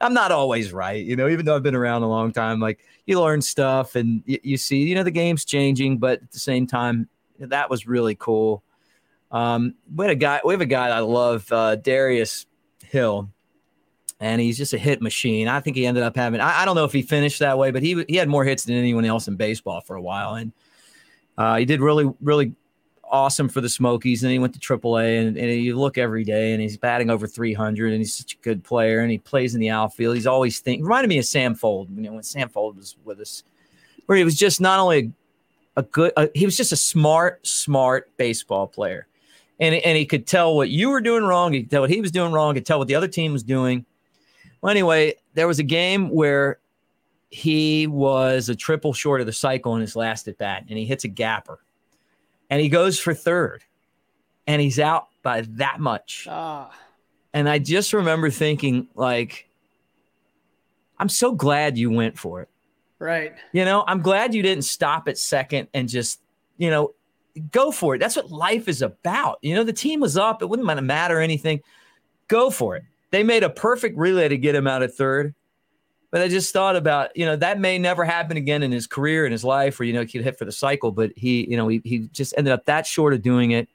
[0.01, 2.79] I'm not always right, you know, even though I've been around a long time, like
[3.05, 6.39] you learn stuff and you, you see, you know, the game's changing, but at the
[6.39, 7.07] same time,
[7.39, 8.63] that was really cool.
[9.31, 12.45] Um, we had a guy, we have a guy I love, uh, Darius
[12.85, 13.29] Hill,
[14.19, 15.47] and he's just a hit machine.
[15.47, 17.71] I think he ended up having, I, I don't know if he finished that way,
[17.71, 20.35] but he, he had more hits than anyone else in baseball for a while.
[20.35, 20.51] And,
[21.37, 22.53] uh, he did really, really
[23.13, 24.23] awesome for the Smokies.
[24.23, 27.09] And then he went to AAA, and, and you look every day, and he's batting
[27.09, 30.15] over 300, and he's such a good player, and he plays in the outfield.
[30.15, 31.95] He's always think reminded me of Sam Fuld.
[31.95, 33.43] You know, when Sam Fuld was with us,
[34.07, 35.13] where he was just not only
[35.77, 39.07] a, a good, uh, he was just a smart, smart baseball player,
[39.59, 41.53] and and he could tell what you were doing wrong.
[41.53, 42.53] He could tell what he was doing wrong.
[42.53, 43.85] He could tell what the other team was doing.
[44.61, 46.59] Well, anyway, there was a game where
[47.33, 50.85] he was a triple short of the cycle in his last at bat, and he
[50.85, 51.57] hits a gapper,
[52.51, 53.63] and he goes for third,
[54.45, 56.27] and he's out by that much.
[56.29, 56.71] Ah.
[57.33, 59.49] And I just remember thinking, like,
[60.99, 62.49] I'm so glad you went for it.
[62.99, 63.33] Right.
[63.51, 66.21] You know, I'm glad you didn't stop at second and just,
[66.57, 66.93] you know,
[67.51, 67.97] go for it.
[67.97, 69.39] That's what life is about.
[69.41, 70.43] You know, the team was up.
[70.43, 71.61] It wouldn't matter anything.
[72.27, 72.83] Go for it.
[73.09, 75.33] They made a perfect relay to get him out at third.
[76.13, 79.25] But I just thought about, you know, that may never happen again in his career,
[79.25, 81.57] in his life, or, you know, he could hit for the cycle, but he, you
[81.57, 83.67] know, he, he just ended up that short of doing it.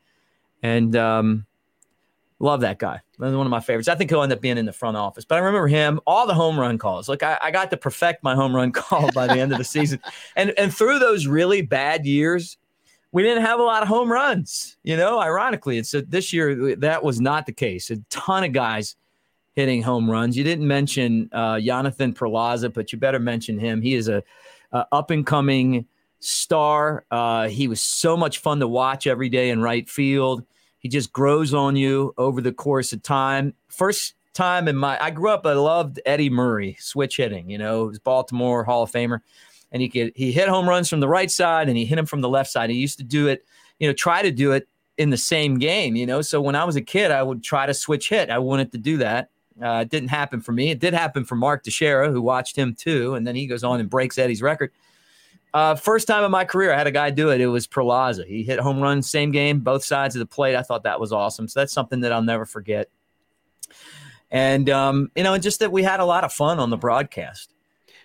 [0.62, 1.46] And um,
[2.38, 3.00] love that guy.
[3.16, 3.88] One of my favorites.
[3.88, 5.24] I think he'll end up being in the front office.
[5.24, 7.08] But I remember him, all the home run calls.
[7.08, 9.64] Like I, I got to perfect my home run call by the end of the
[9.64, 9.98] season.
[10.36, 12.56] And and through those really bad years,
[13.10, 15.78] we didn't have a lot of home runs, you know, ironically.
[15.78, 17.90] And so this year that was not the case.
[17.90, 18.94] A ton of guys
[19.58, 20.36] hitting home runs.
[20.36, 23.82] You didn't mention uh, Jonathan Perlaza, but you better mention him.
[23.82, 24.22] He is a,
[24.70, 25.84] a up and coming
[26.20, 27.04] star.
[27.10, 30.44] Uh, he was so much fun to watch every day in right field.
[30.78, 33.52] He just grows on you over the course of time.
[33.66, 37.50] First time in my, I grew up, I loved Eddie Murray, switch hitting.
[37.50, 39.22] You know, he was Baltimore Hall of Famer,
[39.72, 42.06] and he could he hit home runs from the right side and he hit him
[42.06, 42.70] from the left side.
[42.70, 43.44] He used to do it,
[43.80, 45.96] you know, try to do it in the same game.
[45.96, 48.30] You know, so when I was a kid, I would try to switch hit.
[48.30, 49.30] I wanted to do that
[49.62, 50.70] uh, it didn't happen for me.
[50.70, 53.80] It did happen for Mark Teixeira, who watched him too, and then he goes on
[53.80, 54.70] and breaks Eddie's record.
[55.54, 57.40] Uh, first time in my career, I had a guy do it.
[57.40, 58.26] It was Perlaza.
[58.26, 60.54] He hit home run, same game, both sides of the plate.
[60.54, 61.48] I thought that was awesome.
[61.48, 62.90] So that's something that I'll never forget.
[64.30, 66.76] And um, you know, and just that we had a lot of fun on the
[66.76, 67.54] broadcast.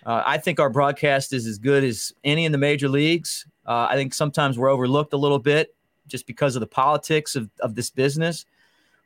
[0.06, 3.46] Uh, I think our broadcast is as good as any in the major leagues.
[3.66, 5.74] Uh, I think sometimes we're overlooked a little bit
[6.06, 8.44] just because of the politics of, of this business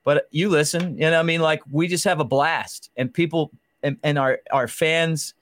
[0.04, 3.50] but you listen, you know, I mean, like we just have a blast, and people
[3.82, 5.34] and, and our our fans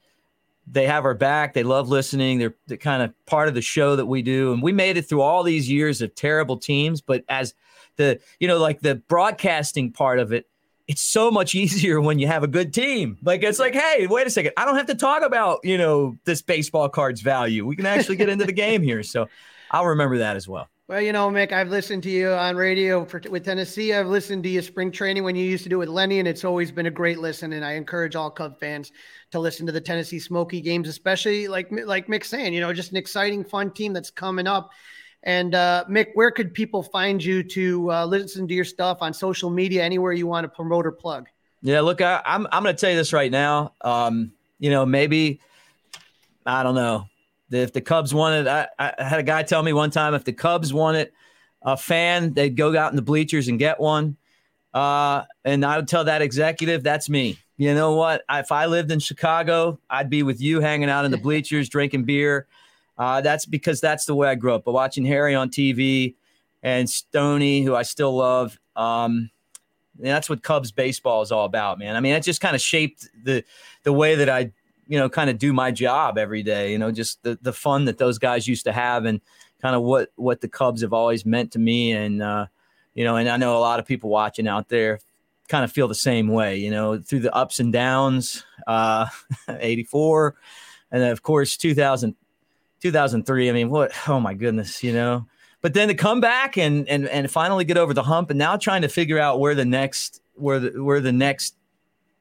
[0.66, 1.54] they have our back.
[1.54, 2.38] They love listening.
[2.38, 4.52] They're, they're kind of part of the show that we do.
[4.52, 7.00] And we made it through all these years of terrible teams.
[7.00, 7.54] But as
[7.96, 10.46] the, you know, like the broadcasting part of it,
[10.88, 13.18] it's so much easier when you have a good team.
[13.22, 16.16] Like it's like, hey, wait a second, I don't have to talk about you know
[16.24, 17.64] this baseball card's value.
[17.64, 19.02] We can actually get into the game here.
[19.02, 19.28] So
[19.70, 20.68] I'll remember that as well.
[20.88, 23.92] Well, you know, Mick, I've listened to you on radio for, with Tennessee.
[23.92, 26.28] I've listened to you spring training when you used to do it with Lenny, and
[26.28, 27.54] it's always been a great listen.
[27.54, 28.92] And I encourage all Cub fans
[29.32, 32.92] to listen to the Tennessee Smoky games, especially like like Mick's saying, you know, just
[32.92, 34.70] an exciting, fun team that's coming up.
[35.24, 39.12] And uh, Mick, where could people find you to uh, listen to your stuff on
[39.12, 41.26] social media, anywhere you want to promote or plug?
[41.62, 43.72] Yeah, look, I, am I'm, I'm going to tell you this right now.
[43.80, 44.30] Um,
[44.60, 45.40] you know, maybe
[46.46, 47.08] I don't know
[47.50, 50.32] if the Cubs wanted, I, I had a guy tell me one time if the
[50.32, 51.12] Cubs wanted
[51.62, 54.16] a fan, they'd go out in the bleachers and get one.
[54.74, 57.38] Uh, and I would tell that executive, that's me.
[57.56, 58.22] You know what?
[58.30, 62.04] If I lived in Chicago, I'd be with you hanging out in the bleachers, drinking
[62.04, 62.46] beer.
[62.98, 64.64] Uh, that's because that's the way I grew up.
[64.64, 66.14] But watching Harry on TV
[66.62, 69.30] and Stoney, who I still love, um,
[69.98, 71.96] that's what Cubs baseball is all about, man.
[71.96, 73.44] I mean, it just kind of shaped the
[73.82, 74.52] the way that I
[74.86, 76.72] you know, kind of do my job every day.
[76.72, 79.20] You know, just the the fun that those guys used to have, and
[79.60, 81.92] kind of what what the Cubs have always meant to me.
[81.92, 82.46] And uh,
[82.94, 85.00] you know, and I know a lot of people watching out there
[85.48, 86.56] kind of feel the same way.
[86.56, 89.06] You know, through the ups and downs, uh,
[89.48, 90.36] '84,
[90.90, 92.14] and then of course 2000,
[92.80, 93.48] 2003.
[93.48, 93.92] I mean, what?
[94.08, 95.26] Oh my goodness, you know.
[95.62, 98.56] But then to come back and and and finally get over the hump, and now
[98.56, 101.55] trying to figure out where the next where the where the next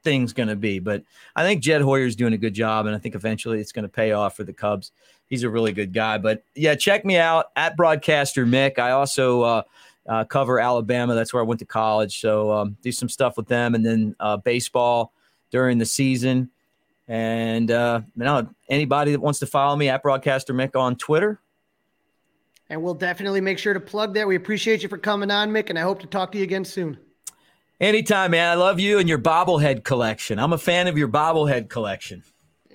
[0.06, 0.80] thing's going to be.
[0.80, 1.04] But
[1.36, 3.90] I think Jed Hoyer's doing a good job, and I think eventually it's going to
[3.90, 4.92] pay off for the Cubs.
[5.28, 6.18] He's a really good guy.
[6.18, 8.80] But yeah, check me out at Broadcaster Mick.
[8.80, 9.64] I also uh,
[10.08, 11.16] uh, cover Alabama.
[11.16, 12.22] That's where I went to college.
[12.22, 15.12] So um, do some stuff with them, and then uh, baseball
[15.52, 16.50] during the season.
[17.08, 21.40] And uh, you know, anybody that wants to follow me at Broadcaster Mick on Twitter.
[22.70, 24.28] And we'll definitely make sure to plug that.
[24.28, 26.66] We appreciate you for coming on, Mick, and I hope to talk to you again
[26.66, 26.98] soon.
[27.80, 28.50] Anytime, man.
[28.50, 30.40] I love you and your bobblehead collection.
[30.40, 32.24] I'm a fan of your bobblehead collection.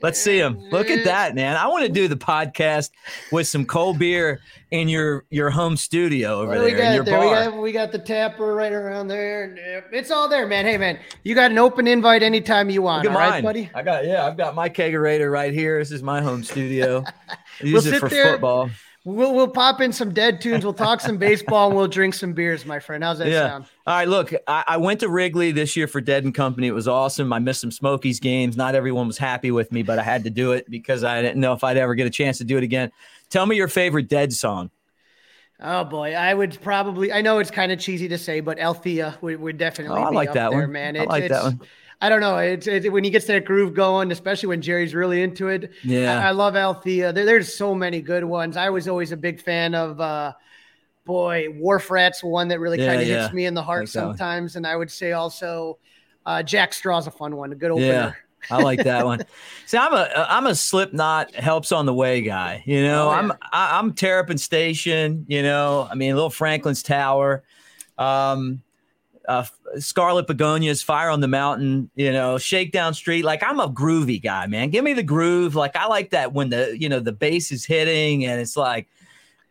[0.03, 0.59] Let's see them.
[0.70, 1.57] Look at that, man.
[1.57, 2.90] I want to do the podcast
[3.32, 4.40] with some cold beer
[4.70, 7.18] in your your home studio over there we got your there?
[7.18, 7.26] bar.
[7.26, 9.84] We got, we got the tapper right around there.
[9.92, 10.64] It's all there, man.
[10.64, 13.07] Hey, man, you got an open invite anytime you want.
[13.07, 13.70] All at right, buddy.
[13.74, 14.26] I got yeah.
[14.26, 15.78] I've got my kegerator right here.
[15.78, 17.05] This is my home studio.
[17.28, 18.32] I We'll use it for there.
[18.32, 18.70] football.
[19.05, 20.62] We'll we'll pop in some dead tunes.
[20.62, 23.03] We'll talk some baseball and we'll drink some beers, my friend.
[23.03, 23.48] How's that yeah.
[23.48, 23.64] sound?
[23.86, 24.07] All right.
[24.07, 26.66] Look, I, I went to Wrigley this year for Dead and Company.
[26.66, 27.32] It was awesome.
[27.32, 28.59] I missed some Smokies games.
[28.59, 31.40] Not everyone was happy with me, but I had to do it because I didn't
[31.40, 32.92] know if I'd ever get a chance to do it again.
[33.30, 34.70] Tell me your favorite Dead song.
[35.62, 37.12] Oh boy, I would probably.
[37.12, 39.98] I know it's kind of cheesy to say, but Althea would, would definitely.
[39.98, 40.72] Oh, I be like that there, one.
[40.72, 40.96] man.
[40.98, 41.61] I like that one.
[42.01, 42.38] I don't know.
[42.38, 45.72] It's it, when he gets that groove going, especially when Jerry's really into it.
[45.82, 46.18] Yeah.
[46.18, 47.12] I, I love Althea.
[47.12, 48.57] There, there's so many good ones.
[48.57, 50.01] I was always a big fan of.
[50.01, 50.32] uh
[51.05, 53.14] Boy, Wharf Rat's one that really Yeah, kind of yeah.
[53.22, 55.78] hits me in the heart Like sometimes, and I would say also
[56.26, 57.86] uh Jack Straw's a fun one, a good opener.
[57.86, 58.12] Yeah,
[58.51, 59.24] I like that one.
[59.66, 62.62] See, I'm a I'm a Slipknot helps on the way guy.
[62.66, 63.16] You know, Oh, yeah.
[63.18, 65.24] I'm I, I'm Terrapin Station.
[65.28, 67.42] You know, I mean, Little Franklin's Tower,
[67.98, 68.62] um,
[69.29, 69.45] uh,
[69.79, 71.91] Scarlet Begonias, Fire on the Mountain.
[71.95, 73.25] You know, Shakedown Street.
[73.25, 74.71] Like I'm a groovy guy, man.
[74.71, 75.55] Give me the groove.
[75.55, 78.89] Like I like that when the you know the bass is hitting and it's like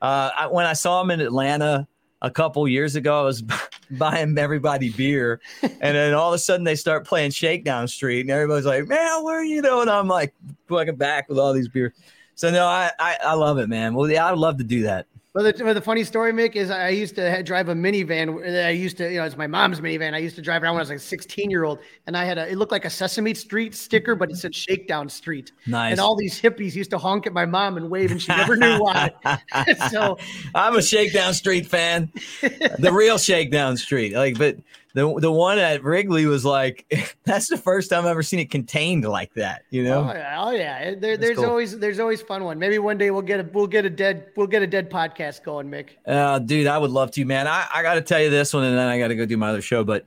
[0.02, 1.88] uh, I, when I saw him in Atlanta
[2.22, 3.44] a couple years ago, I was
[3.92, 8.32] buying everybody beer, and then all of a sudden they start playing Shakedown Street, and
[8.32, 10.34] everybody's like, "Man, where are you?" And I'm like,
[10.70, 11.94] looking back with all these beers.
[12.36, 13.94] So no, I, I I love it, man.
[13.94, 15.08] Well, yeah, I'd love to do that.
[15.36, 18.66] Well, the, well, the funny story, Mick, is I used to drive a minivan.
[18.66, 20.16] I used to, you know, it's my mom's minivan.
[20.16, 21.78] I used to drive around when I was like a 16 year old,
[22.08, 25.08] and I had a, it looked like a Sesame Street sticker, but it said Shakedown
[25.08, 25.52] Street.
[25.68, 25.92] Nice.
[25.92, 28.56] And all these hippies used to honk at my mom and wave, and she never
[28.56, 29.12] knew why.
[29.92, 30.18] so
[30.56, 32.12] I'm a Shakedown Street fan,
[32.42, 34.16] the real Shakedown Street.
[34.16, 34.58] Like, but
[34.94, 36.86] the the one at Wrigley was like,
[37.24, 39.64] that's the first time I've ever seen it contained like that.
[39.70, 40.10] You know?
[40.10, 40.96] Oh yeah, oh yeah.
[40.96, 41.46] There, there's cool.
[41.46, 42.58] always there's always fun one.
[42.58, 45.44] Maybe one day we'll get a we'll get a dead we'll get a dead podcast
[45.44, 45.90] going, Mick.
[46.06, 47.48] Uh, dude, I would love to, man.
[47.48, 49.38] I, I got to tell you this one, and then I got to go do
[49.38, 49.84] my other show.
[49.84, 50.06] But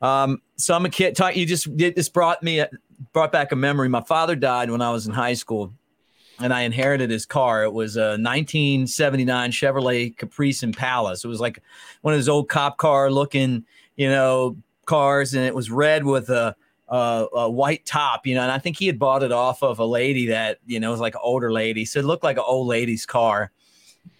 [0.00, 1.16] um, so I'm a kid.
[1.16, 2.64] Talk, you just it just brought me
[3.12, 3.88] brought back a memory.
[3.88, 5.72] My father died when I was in high school,
[6.38, 7.64] and I inherited his car.
[7.64, 11.16] It was a 1979 Chevrolet Caprice Impala.
[11.16, 11.62] So it was like
[12.02, 13.64] one of those old cop car looking,
[13.96, 16.56] you know, cars, and it was red with a.
[16.86, 19.78] A, a white top, you know, and I think he had bought it off of
[19.78, 21.86] a lady that, you know, was like an older lady.
[21.86, 23.50] So it looked like an old lady's car.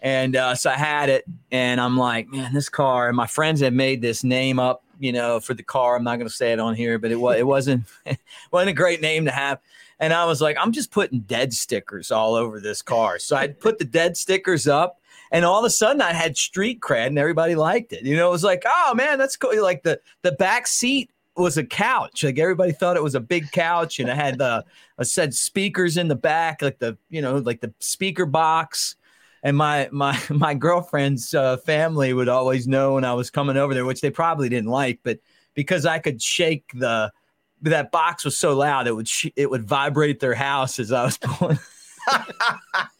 [0.00, 3.08] And uh, so I had it, and I'm like, man, this car.
[3.08, 5.96] And my friends had made this name up you know, for the car.
[5.96, 7.84] I'm not going to say it on here, but it was it wasn't
[8.50, 9.60] wasn't a great name to have.
[10.00, 13.18] And I was like, I'm just putting dead stickers all over this car.
[13.18, 15.00] So I put the dead stickers up,
[15.34, 18.04] and all of a sudden I had street cred, and everybody liked it.
[18.04, 19.60] You know, it was like, oh man, that's cool.
[19.60, 22.22] Like the the back seat was a couch.
[22.22, 24.64] Like everybody thought it was a big couch, and I had the
[24.98, 28.94] I said speakers in the back, like the you know like the speaker box.
[29.42, 33.74] And my my my girlfriend's uh, family would always know when I was coming over
[33.74, 35.18] there, which they probably didn't like, but
[35.54, 37.12] because I could shake the
[37.62, 41.04] that box was so loud it would sh- it would vibrate their house as I
[41.04, 41.58] was pulling.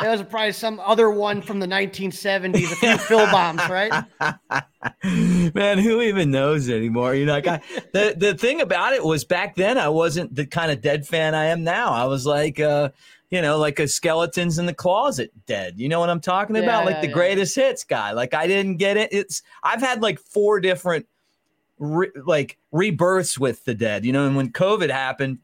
[0.00, 3.94] That was probably some other one from the 1970s, a few Phil bombs, right?
[5.04, 7.14] Man, who even knows anymore?
[7.14, 7.60] You know, like I,
[7.92, 11.34] the the thing about it was back then I wasn't the kind of dead fan
[11.34, 11.92] I am now.
[11.92, 12.90] I was like, uh,
[13.30, 15.78] you know, like a skeletons in the closet dead.
[15.78, 16.84] You know what I'm talking Yeah, about?
[16.84, 17.12] Like yeah, the yeah.
[17.14, 18.12] greatest hits guy.
[18.12, 19.12] Like I didn't get it.
[19.12, 21.06] It's I've had like four different
[21.78, 24.04] re- like rebirths with the dead.
[24.04, 25.38] You know, and when COVID happened,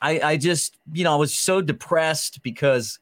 [0.00, 2.98] I I just you know I was so depressed because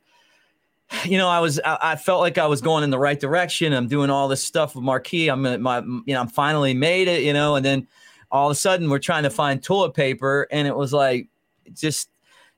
[1.04, 3.72] you know, I was, I, I felt like I was going in the right direction.
[3.72, 5.28] I'm doing all this stuff with Marquee.
[5.28, 7.86] I'm, my, you know, I'm finally made it, you know, and then
[8.30, 11.28] all of a sudden we're trying to find toilet paper, and it was like,
[11.72, 12.10] just,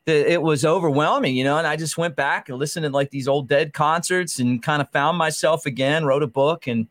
[0.04, 1.58] the, it was overwhelming, you know.
[1.58, 4.82] And I just went back and listened to like these old Dead concerts, and kind
[4.82, 6.04] of found myself again.
[6.04, 6.88] Wrote a book, and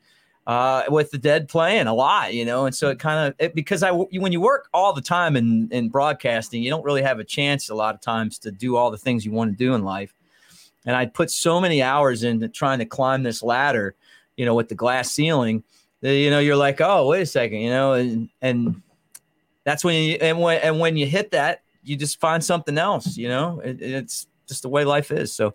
[0.48, 2.66] uh, with the Dead playing a lot, you know.
[2.66, 5.90] And so it kind of, because I, when you work all the time in in
[5.90, 8.98] broadcasting, you don't really have a chance a lot of times to do all the
[8.98, 10.14] things you want to do in life
[10.86, 13.96] and I'd put so many hours into trying to climb this ladder,
[14.36, 15.64] you know, with the glass ceiling.
[16.02, 18.82] That, you know, you're like, oh, wait a second, you know, and and
[19.64, 23.18] that's when you and when and when you hit that, you just find something else.
[23.18, 25.32] You know, it, it's just the way life is.
[25.34, 25.54] So,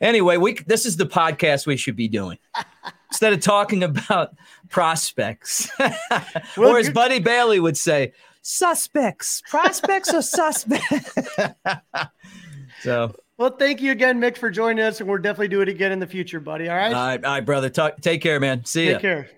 [0.00, 2.38] anyway, we this is the podcast we should be doing
[3.10, 4.36] instead of talking about
[4.70, 5.68] prospects,
[6.56, 11.16] or as Buddy Bailey would say, suspects, prospects or suspects.
[12.82, 13.14] so.
[13.36, 15.98] Well, thank you again, Mick, for joining us, and we'll definitely do it again in
[15.98, 16.68] the future, buddy.
[16.68, 16.94] All right.
[16.94, 17.68] All right, all right, brother.
[17.68, 18.64] Talk, take care, man.
[18.64, 18.92] See you.
[18.94, 19.08] Take ya.
[19.08, 19.30] care.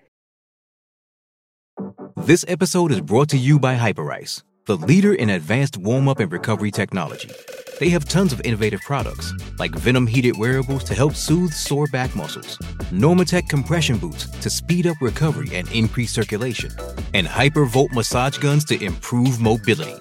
[2.15, 6.31] This episode is brought to you by Hyperice, the leader in advanced warm up and
[6.31, 7.31] recovery technology.
[7.79, 12.15] They have tons of innovative products, like Venom heated wearables to help soothe sore back
[12.15, 12.57] muscles,
[12.91, 16.71] Normatec compression boots to speed up recovery and increase circulation,
[17.13, 19.95] and Hypervolt massage guns to improve mobility.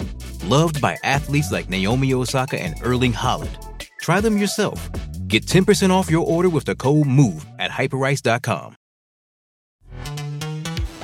[0.45, 3.76] Loved by athletes like Naomi Osaka and Erling Haaland.
[4.07, 4.89] Try them yourself.
[5.27, 8.77] Get 10% off your order with the code MOVE at hyperice.com.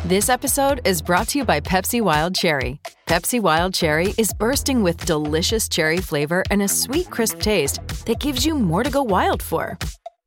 [0.05, 2.81] This episode is brought to you by Pepsi Wild Cherry.
[3.09, 8.21] Pepsi Wild Cherry is bursting with delicious cherry flavor and a sweet, crisp taste that
[8.21, 9.77] gives you more to go wild for.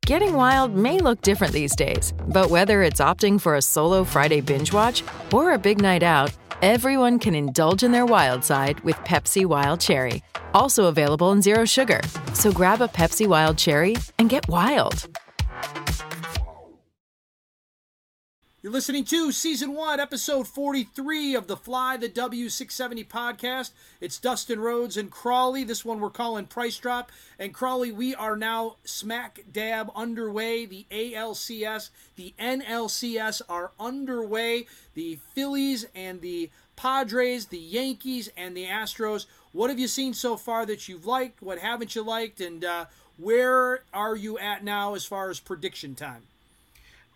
[0.04, 4.42] Getting wild may look different these days, but whether it's opting for a solo Friday
[4.42, 5.02] binge watch
[5.32, 6.30] or a big night out,
[6.62, 10.22] everyone can indulge in their wild side with Pepsi Wild Cherry.
[10.54, 12.00] Also available in Zero Sugar.
[12.34, 15.08] So grab a Pepsi Wild Cherry and get wild.
[18.66, 23.70] You're listening to season one, episode 43 of the Fly the W670 podcast.
[24.00, 25.62] It's Dustin Rhodes and Crawly.
[25.62, 27.12] This one we're calling Price Drop.
[27.38, 30.66] And Crawly, we are now smack dab underway.
[30.66, 34.66] The ALCS, the NLCS are underway.
[34.94, 39.26] The Phillies and the Padres, the Yankees, and the Astros.
[39.52, 41.40] What have you seen so far that you've liked?
[41.40, 42.40] What haven't you liked?
[42.40, 42.86] And uh,
[43.16, 46.24] where are you at now as far as prediction time?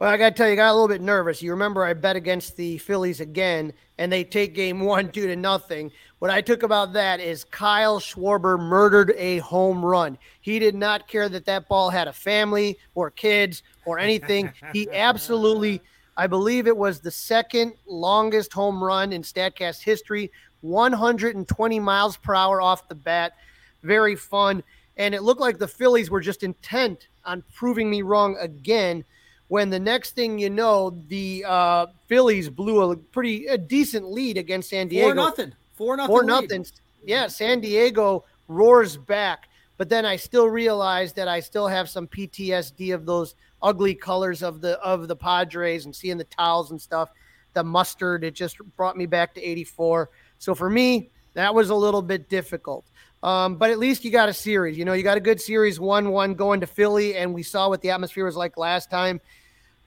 [0.01, 1.43] Well, I got to tell you, I got a little bit nervous.
[1.43, 5.37] You remember I bet against the Phillies again, and they take game one, two to
[5.37, 5.93] nothing.
[6.21, 10.17] What I took about that is Kyle Schwarber murdered a home run.
[10.41, 14.51] He did not care that that ball had a family or kids or anything.
[14.73, 15.83] he absolutely,
[16.17, 20.33] I believe it was the second longest home run in StatCast history,
[20.63, 23.35] 120 miles per hour off the bat.
[23.83, 24.63] Very fun.
[24.97, 29.05] And it looked like the Phillies were just intent on proving me wrong again
[29.51, 34.39] when the next thing you know, the uh, Phillies blew a pretty a decent lead
[34.39, 35.09] against San Diego.
[35.09, 35.53] Four nothing.
[35.75, 36.09] Four nothing.
[36.09, 36.27] Four lead.
[36.29, 36.67] nothing.
[37.05, 42.07] Yeah, San Diego roars back, but then I still realize that I still have some
[42.07, 46.81] PTSD of those ugly colors of the of the Padres and seeing the towels and
[46.81, 47.11] stuff.
[47.55, 50.11] The mustard, it just brought me back to '84.
[50.39, 52.85] So for me, that was a little bit difficult.
[53.25, 54.79] Um, but at least you got a series.
[54.79, 57.83] You know, you got a good series, one-one going to Philly, and we saw what
[57.83, 59.21] the atmosphere was like last time.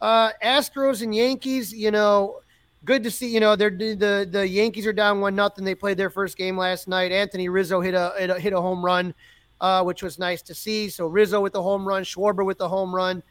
[0.03, 2.41] Uh, Astros and Yankees, you know,
[2.83, 3.29] good to see.
[3.29, 5.63] You know, they're the the Yankees are down one nothing.
[5.63, 7.13] They played their first game last night.
[7.13, 9.13] Anthony Rizzo hit a hit a, hit a home run,
[9.61, 10.89] uh, which was nice to see.
[10.89, 13.23] So Rizzo with the home run, Schwarber with the home run.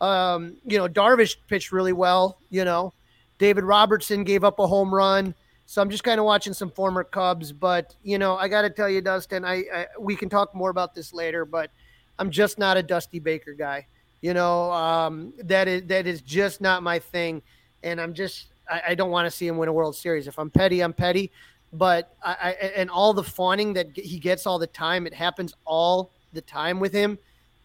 [0.00, 2.38] Um, you know, Darvish pitched really well.
[2.48, 2.94] You know,
[3.38, 5.34] David Robertson gave up a home run.
[5.66, 8.70] So I'm just kind of watching some former Cubs, but you know, I got to
[8.70, 11.70] tell you, Dustin, I, I, we can talk more about this later, but
[12.18, 13.86] I'm just not a Dusty Baker guy.
[14.24, 17.42] You know, um, that is that is just not my thing,
[17.82, 20.26] and I'm just I, I don't want to see him win a World Series.
[20.26, 21.30] If I'm petty, I'm petty,
[21.74, 25.52] but I, I and all the fawning that he gets all the time, it happens
[25.66, 27.18] all the time with him.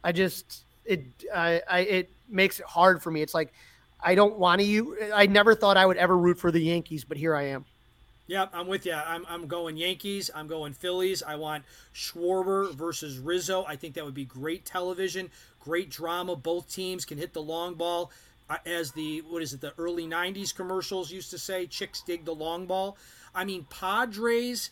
[0.03, 0.99] I just it
[1.33, 3.21] I, I it makes it hard for me.
[3.21, 3.53] It's like
[4.03, 4.97] I don't want to you.
[5.13, 7.63] I never thought I would ever root for the Yankees, but here I am.
[8.29, 8.93] Yep, I'm with you.
[8.93, 10.29] I'm, I'm going Yankees.
[10.35, 11.23] I'm going Phillies.
[11.23, 11.65] I want
[11.95, 13.65] Schwarber versus Rizzo.
[13.67, 16.35] I think that would be great television, great drama.
[16.35, 18.11] Both teams can hit the long ball.
[18.67, 22.35] As the, what is it, the early 90s commercials used to say, chicks dig the
[22.35, 22.97] long ball.
[23.33, 24.69] I mean, Padres,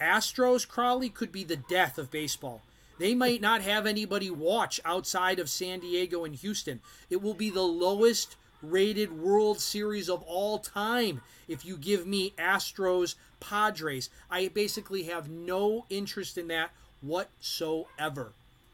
[0.00, 2.62] Astros, Crawly could be the death of baseball.
[3.00, 6.80] They might not have anybody watch outside of San Diego and Houston.
[7.10, 12.32] It will be the lowest rated World Series of all time if you give me
[12.38, 14.10] Astros Padres.
[14.30, 16.70] I basically have no interest in that
[17.02, 18.32] whatsoever.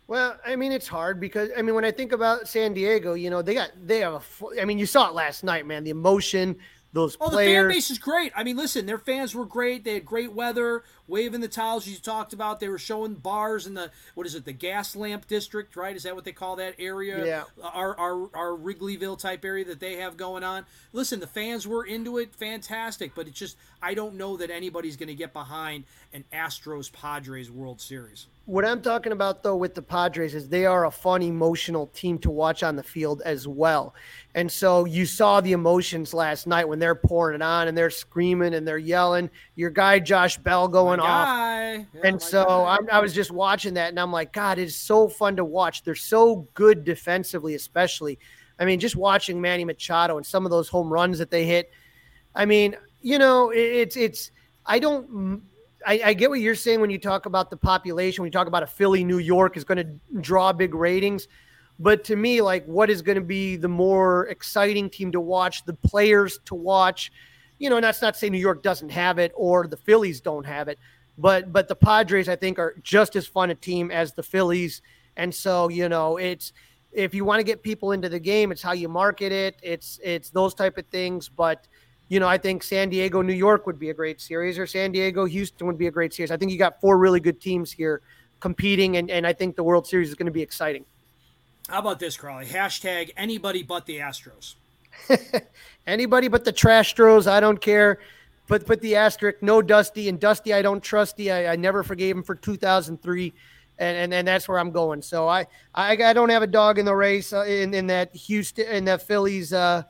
[0.09, 3.31] Well, I mean, it's hard because I mean, when I think about San Diego, you
[3.31, 4.61] know, they got they have a.
[4.61, 5.85] I mean, you saw it last night, man.
[5.85, 6.57] The emotion,
[6.93, 7.49] those oh, players.
[7.49, 8.33] the fan base is great.
[8.37, 9.85] I mean, listen, their fans were great.
[9.85, 12.61] They had great weather, waving the towels you talked about.
[12.61, 15.95] They were showing bars in the what is it, the gas lamp district, right?
[15.95, 17.25] Is that what they call that area?
[17.25, 17.45] Yeah.
[17.63, 20.67] Our our, our Wrigleyville type area that they have going on.
[20.93, 23.15] Listen, the fans were into it, fantastic.
[23.15, 27.51] But it's just I don't know that anybody's going to get behind an Astros Padres
[27.51, 28.27] World Series.
[28.45, 32.19] What I'm talking about though with the Padres is they are a fun, emotional team
[32.19, 33.95] to watch on the field as well.
[34.35, 37.91] And so you saw the emotions last night when they're pouring it on and they're
[37.91, 39.31] screaming and they're yelling.
[39.55, 41.87] Your guy Josh Bell going my off.
[41.95, 45.09] Yeah, and so I, I was just watching that and I'm like, God, it's so
[45.09, 45.83] fun to watch.
[45.83, 48.19] They're so good defensively, especially.
[48.59, 51.71] I mean, just watching Manny Machado and some of those home runs that they hit.
[52.35, 54.31] I mean, you know, it's it's.
[54.65, 55.43] I don't
[55.87, 58.47] I, I, get what you're saying when you talk about the population, when you talk
[58.47, 61.29] about a Philly, New York is going to draw big ratings.
[61.79, 65.65] But to me, like, what is going to be the more exciting team to watch,
[65.65, 67.11] the players to watch?
[67.63, 70.45] You know, and that's not saying New York doesn't have it or the Phillies don't
[70.45, 70.81] have it,
[71.17, 74.83] but but the Padres, I think, are just as fun a team as the Phillies.
[75.17, 76.53] And so, you know, it's
[76.91, 79.61] if you want to get people into the game, it's how you market it.
[79.63, 81.29] It's it's those type of things.
[81.29, 81.69] But
[82.09, 84.91] you know, I think San Diego, New York would be a great series, or San
[84.91, 86.33] Diego, Houston would be a great series.
[86.33, 88.03] I think you got four really good teams here
[88.41, 90.85] competing, and, and I think the World Series is going to be exciting.
[91.69, 92.45] How about this, Crawly?
[92.45, 94.57] Hashtag anybody but the Astros.
[95.87, 97.27] anybody but the trash throws.
[97.27, 97.99] I don't care.
[98.47, 99.43] Put put the asterisk.
[99.43, 100.53] No Dusty and Dusty.
[100.53, 101.31] I don't trust the.
[101.31, 103.33] I, I never forgave him for 2003,
[103.79, 105.03] and, and and that's where I'm going.
[105.03, 108.15] So I I, I don't have a dog in the race uh, in in that
[108.15, 109.53] Houston in that Phillies.
[109.53, 109.83] Uh,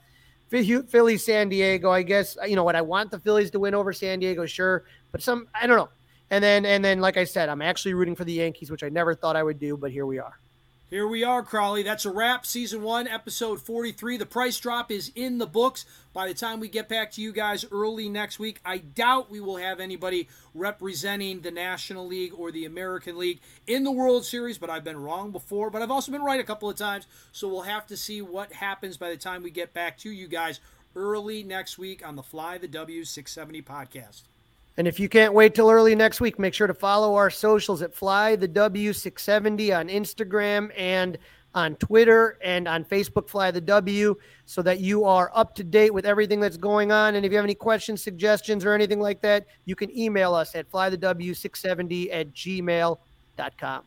[0.51, 1.91] Phillies, San Diego.
[1.91, 4.85] I guess you know what I want the Phillies to win over San Diego, sure,
[5.11, 5.89] but some I don't know.
[6.31, 8.91] And then and then like I said, I'm actually rooting for the Yankees, which I
[8.91, 10.39] never thought I would do, but here we are.
[10.93, 11.82] Here we are, Crawly.
[11.82, 12.45] That's a wrap.
[12.45, 14.18] Season one, episode 43.
[14.18, 15.86] The price drop is in the books.
[16.12, 19.40] By the time we get back to you guys early next week, I doubt we
[19.40, 24.59] will have anybody representing the National League or the American League in the World Series,
[24.59, 25.70] but I've been wrong before.
[25.70, 27.07] But I've also been right a couple of times.
[27.32, 30.28] So we'll have to see what happens by the time we get back to you
[30.28, 30.61] guys
[30.95, 34.24] early next week on the Fly the W 670 podcast.
[34.79, 37.83] And if you can't wait till early next week, make sure to follow our socials
[37.83, 41.18] at Fly the W670 on Instagram and
[41.55, 44.14] on Twitter and on Facebook, Fly the W,
[44.47, 47.14] so that you are up to date with everything that's going on.
[47.14, 50.55] And if you have any questions, suggestions, or anything like that, you can email us
[50.55, 53.85] at flythew670 at gmail.com.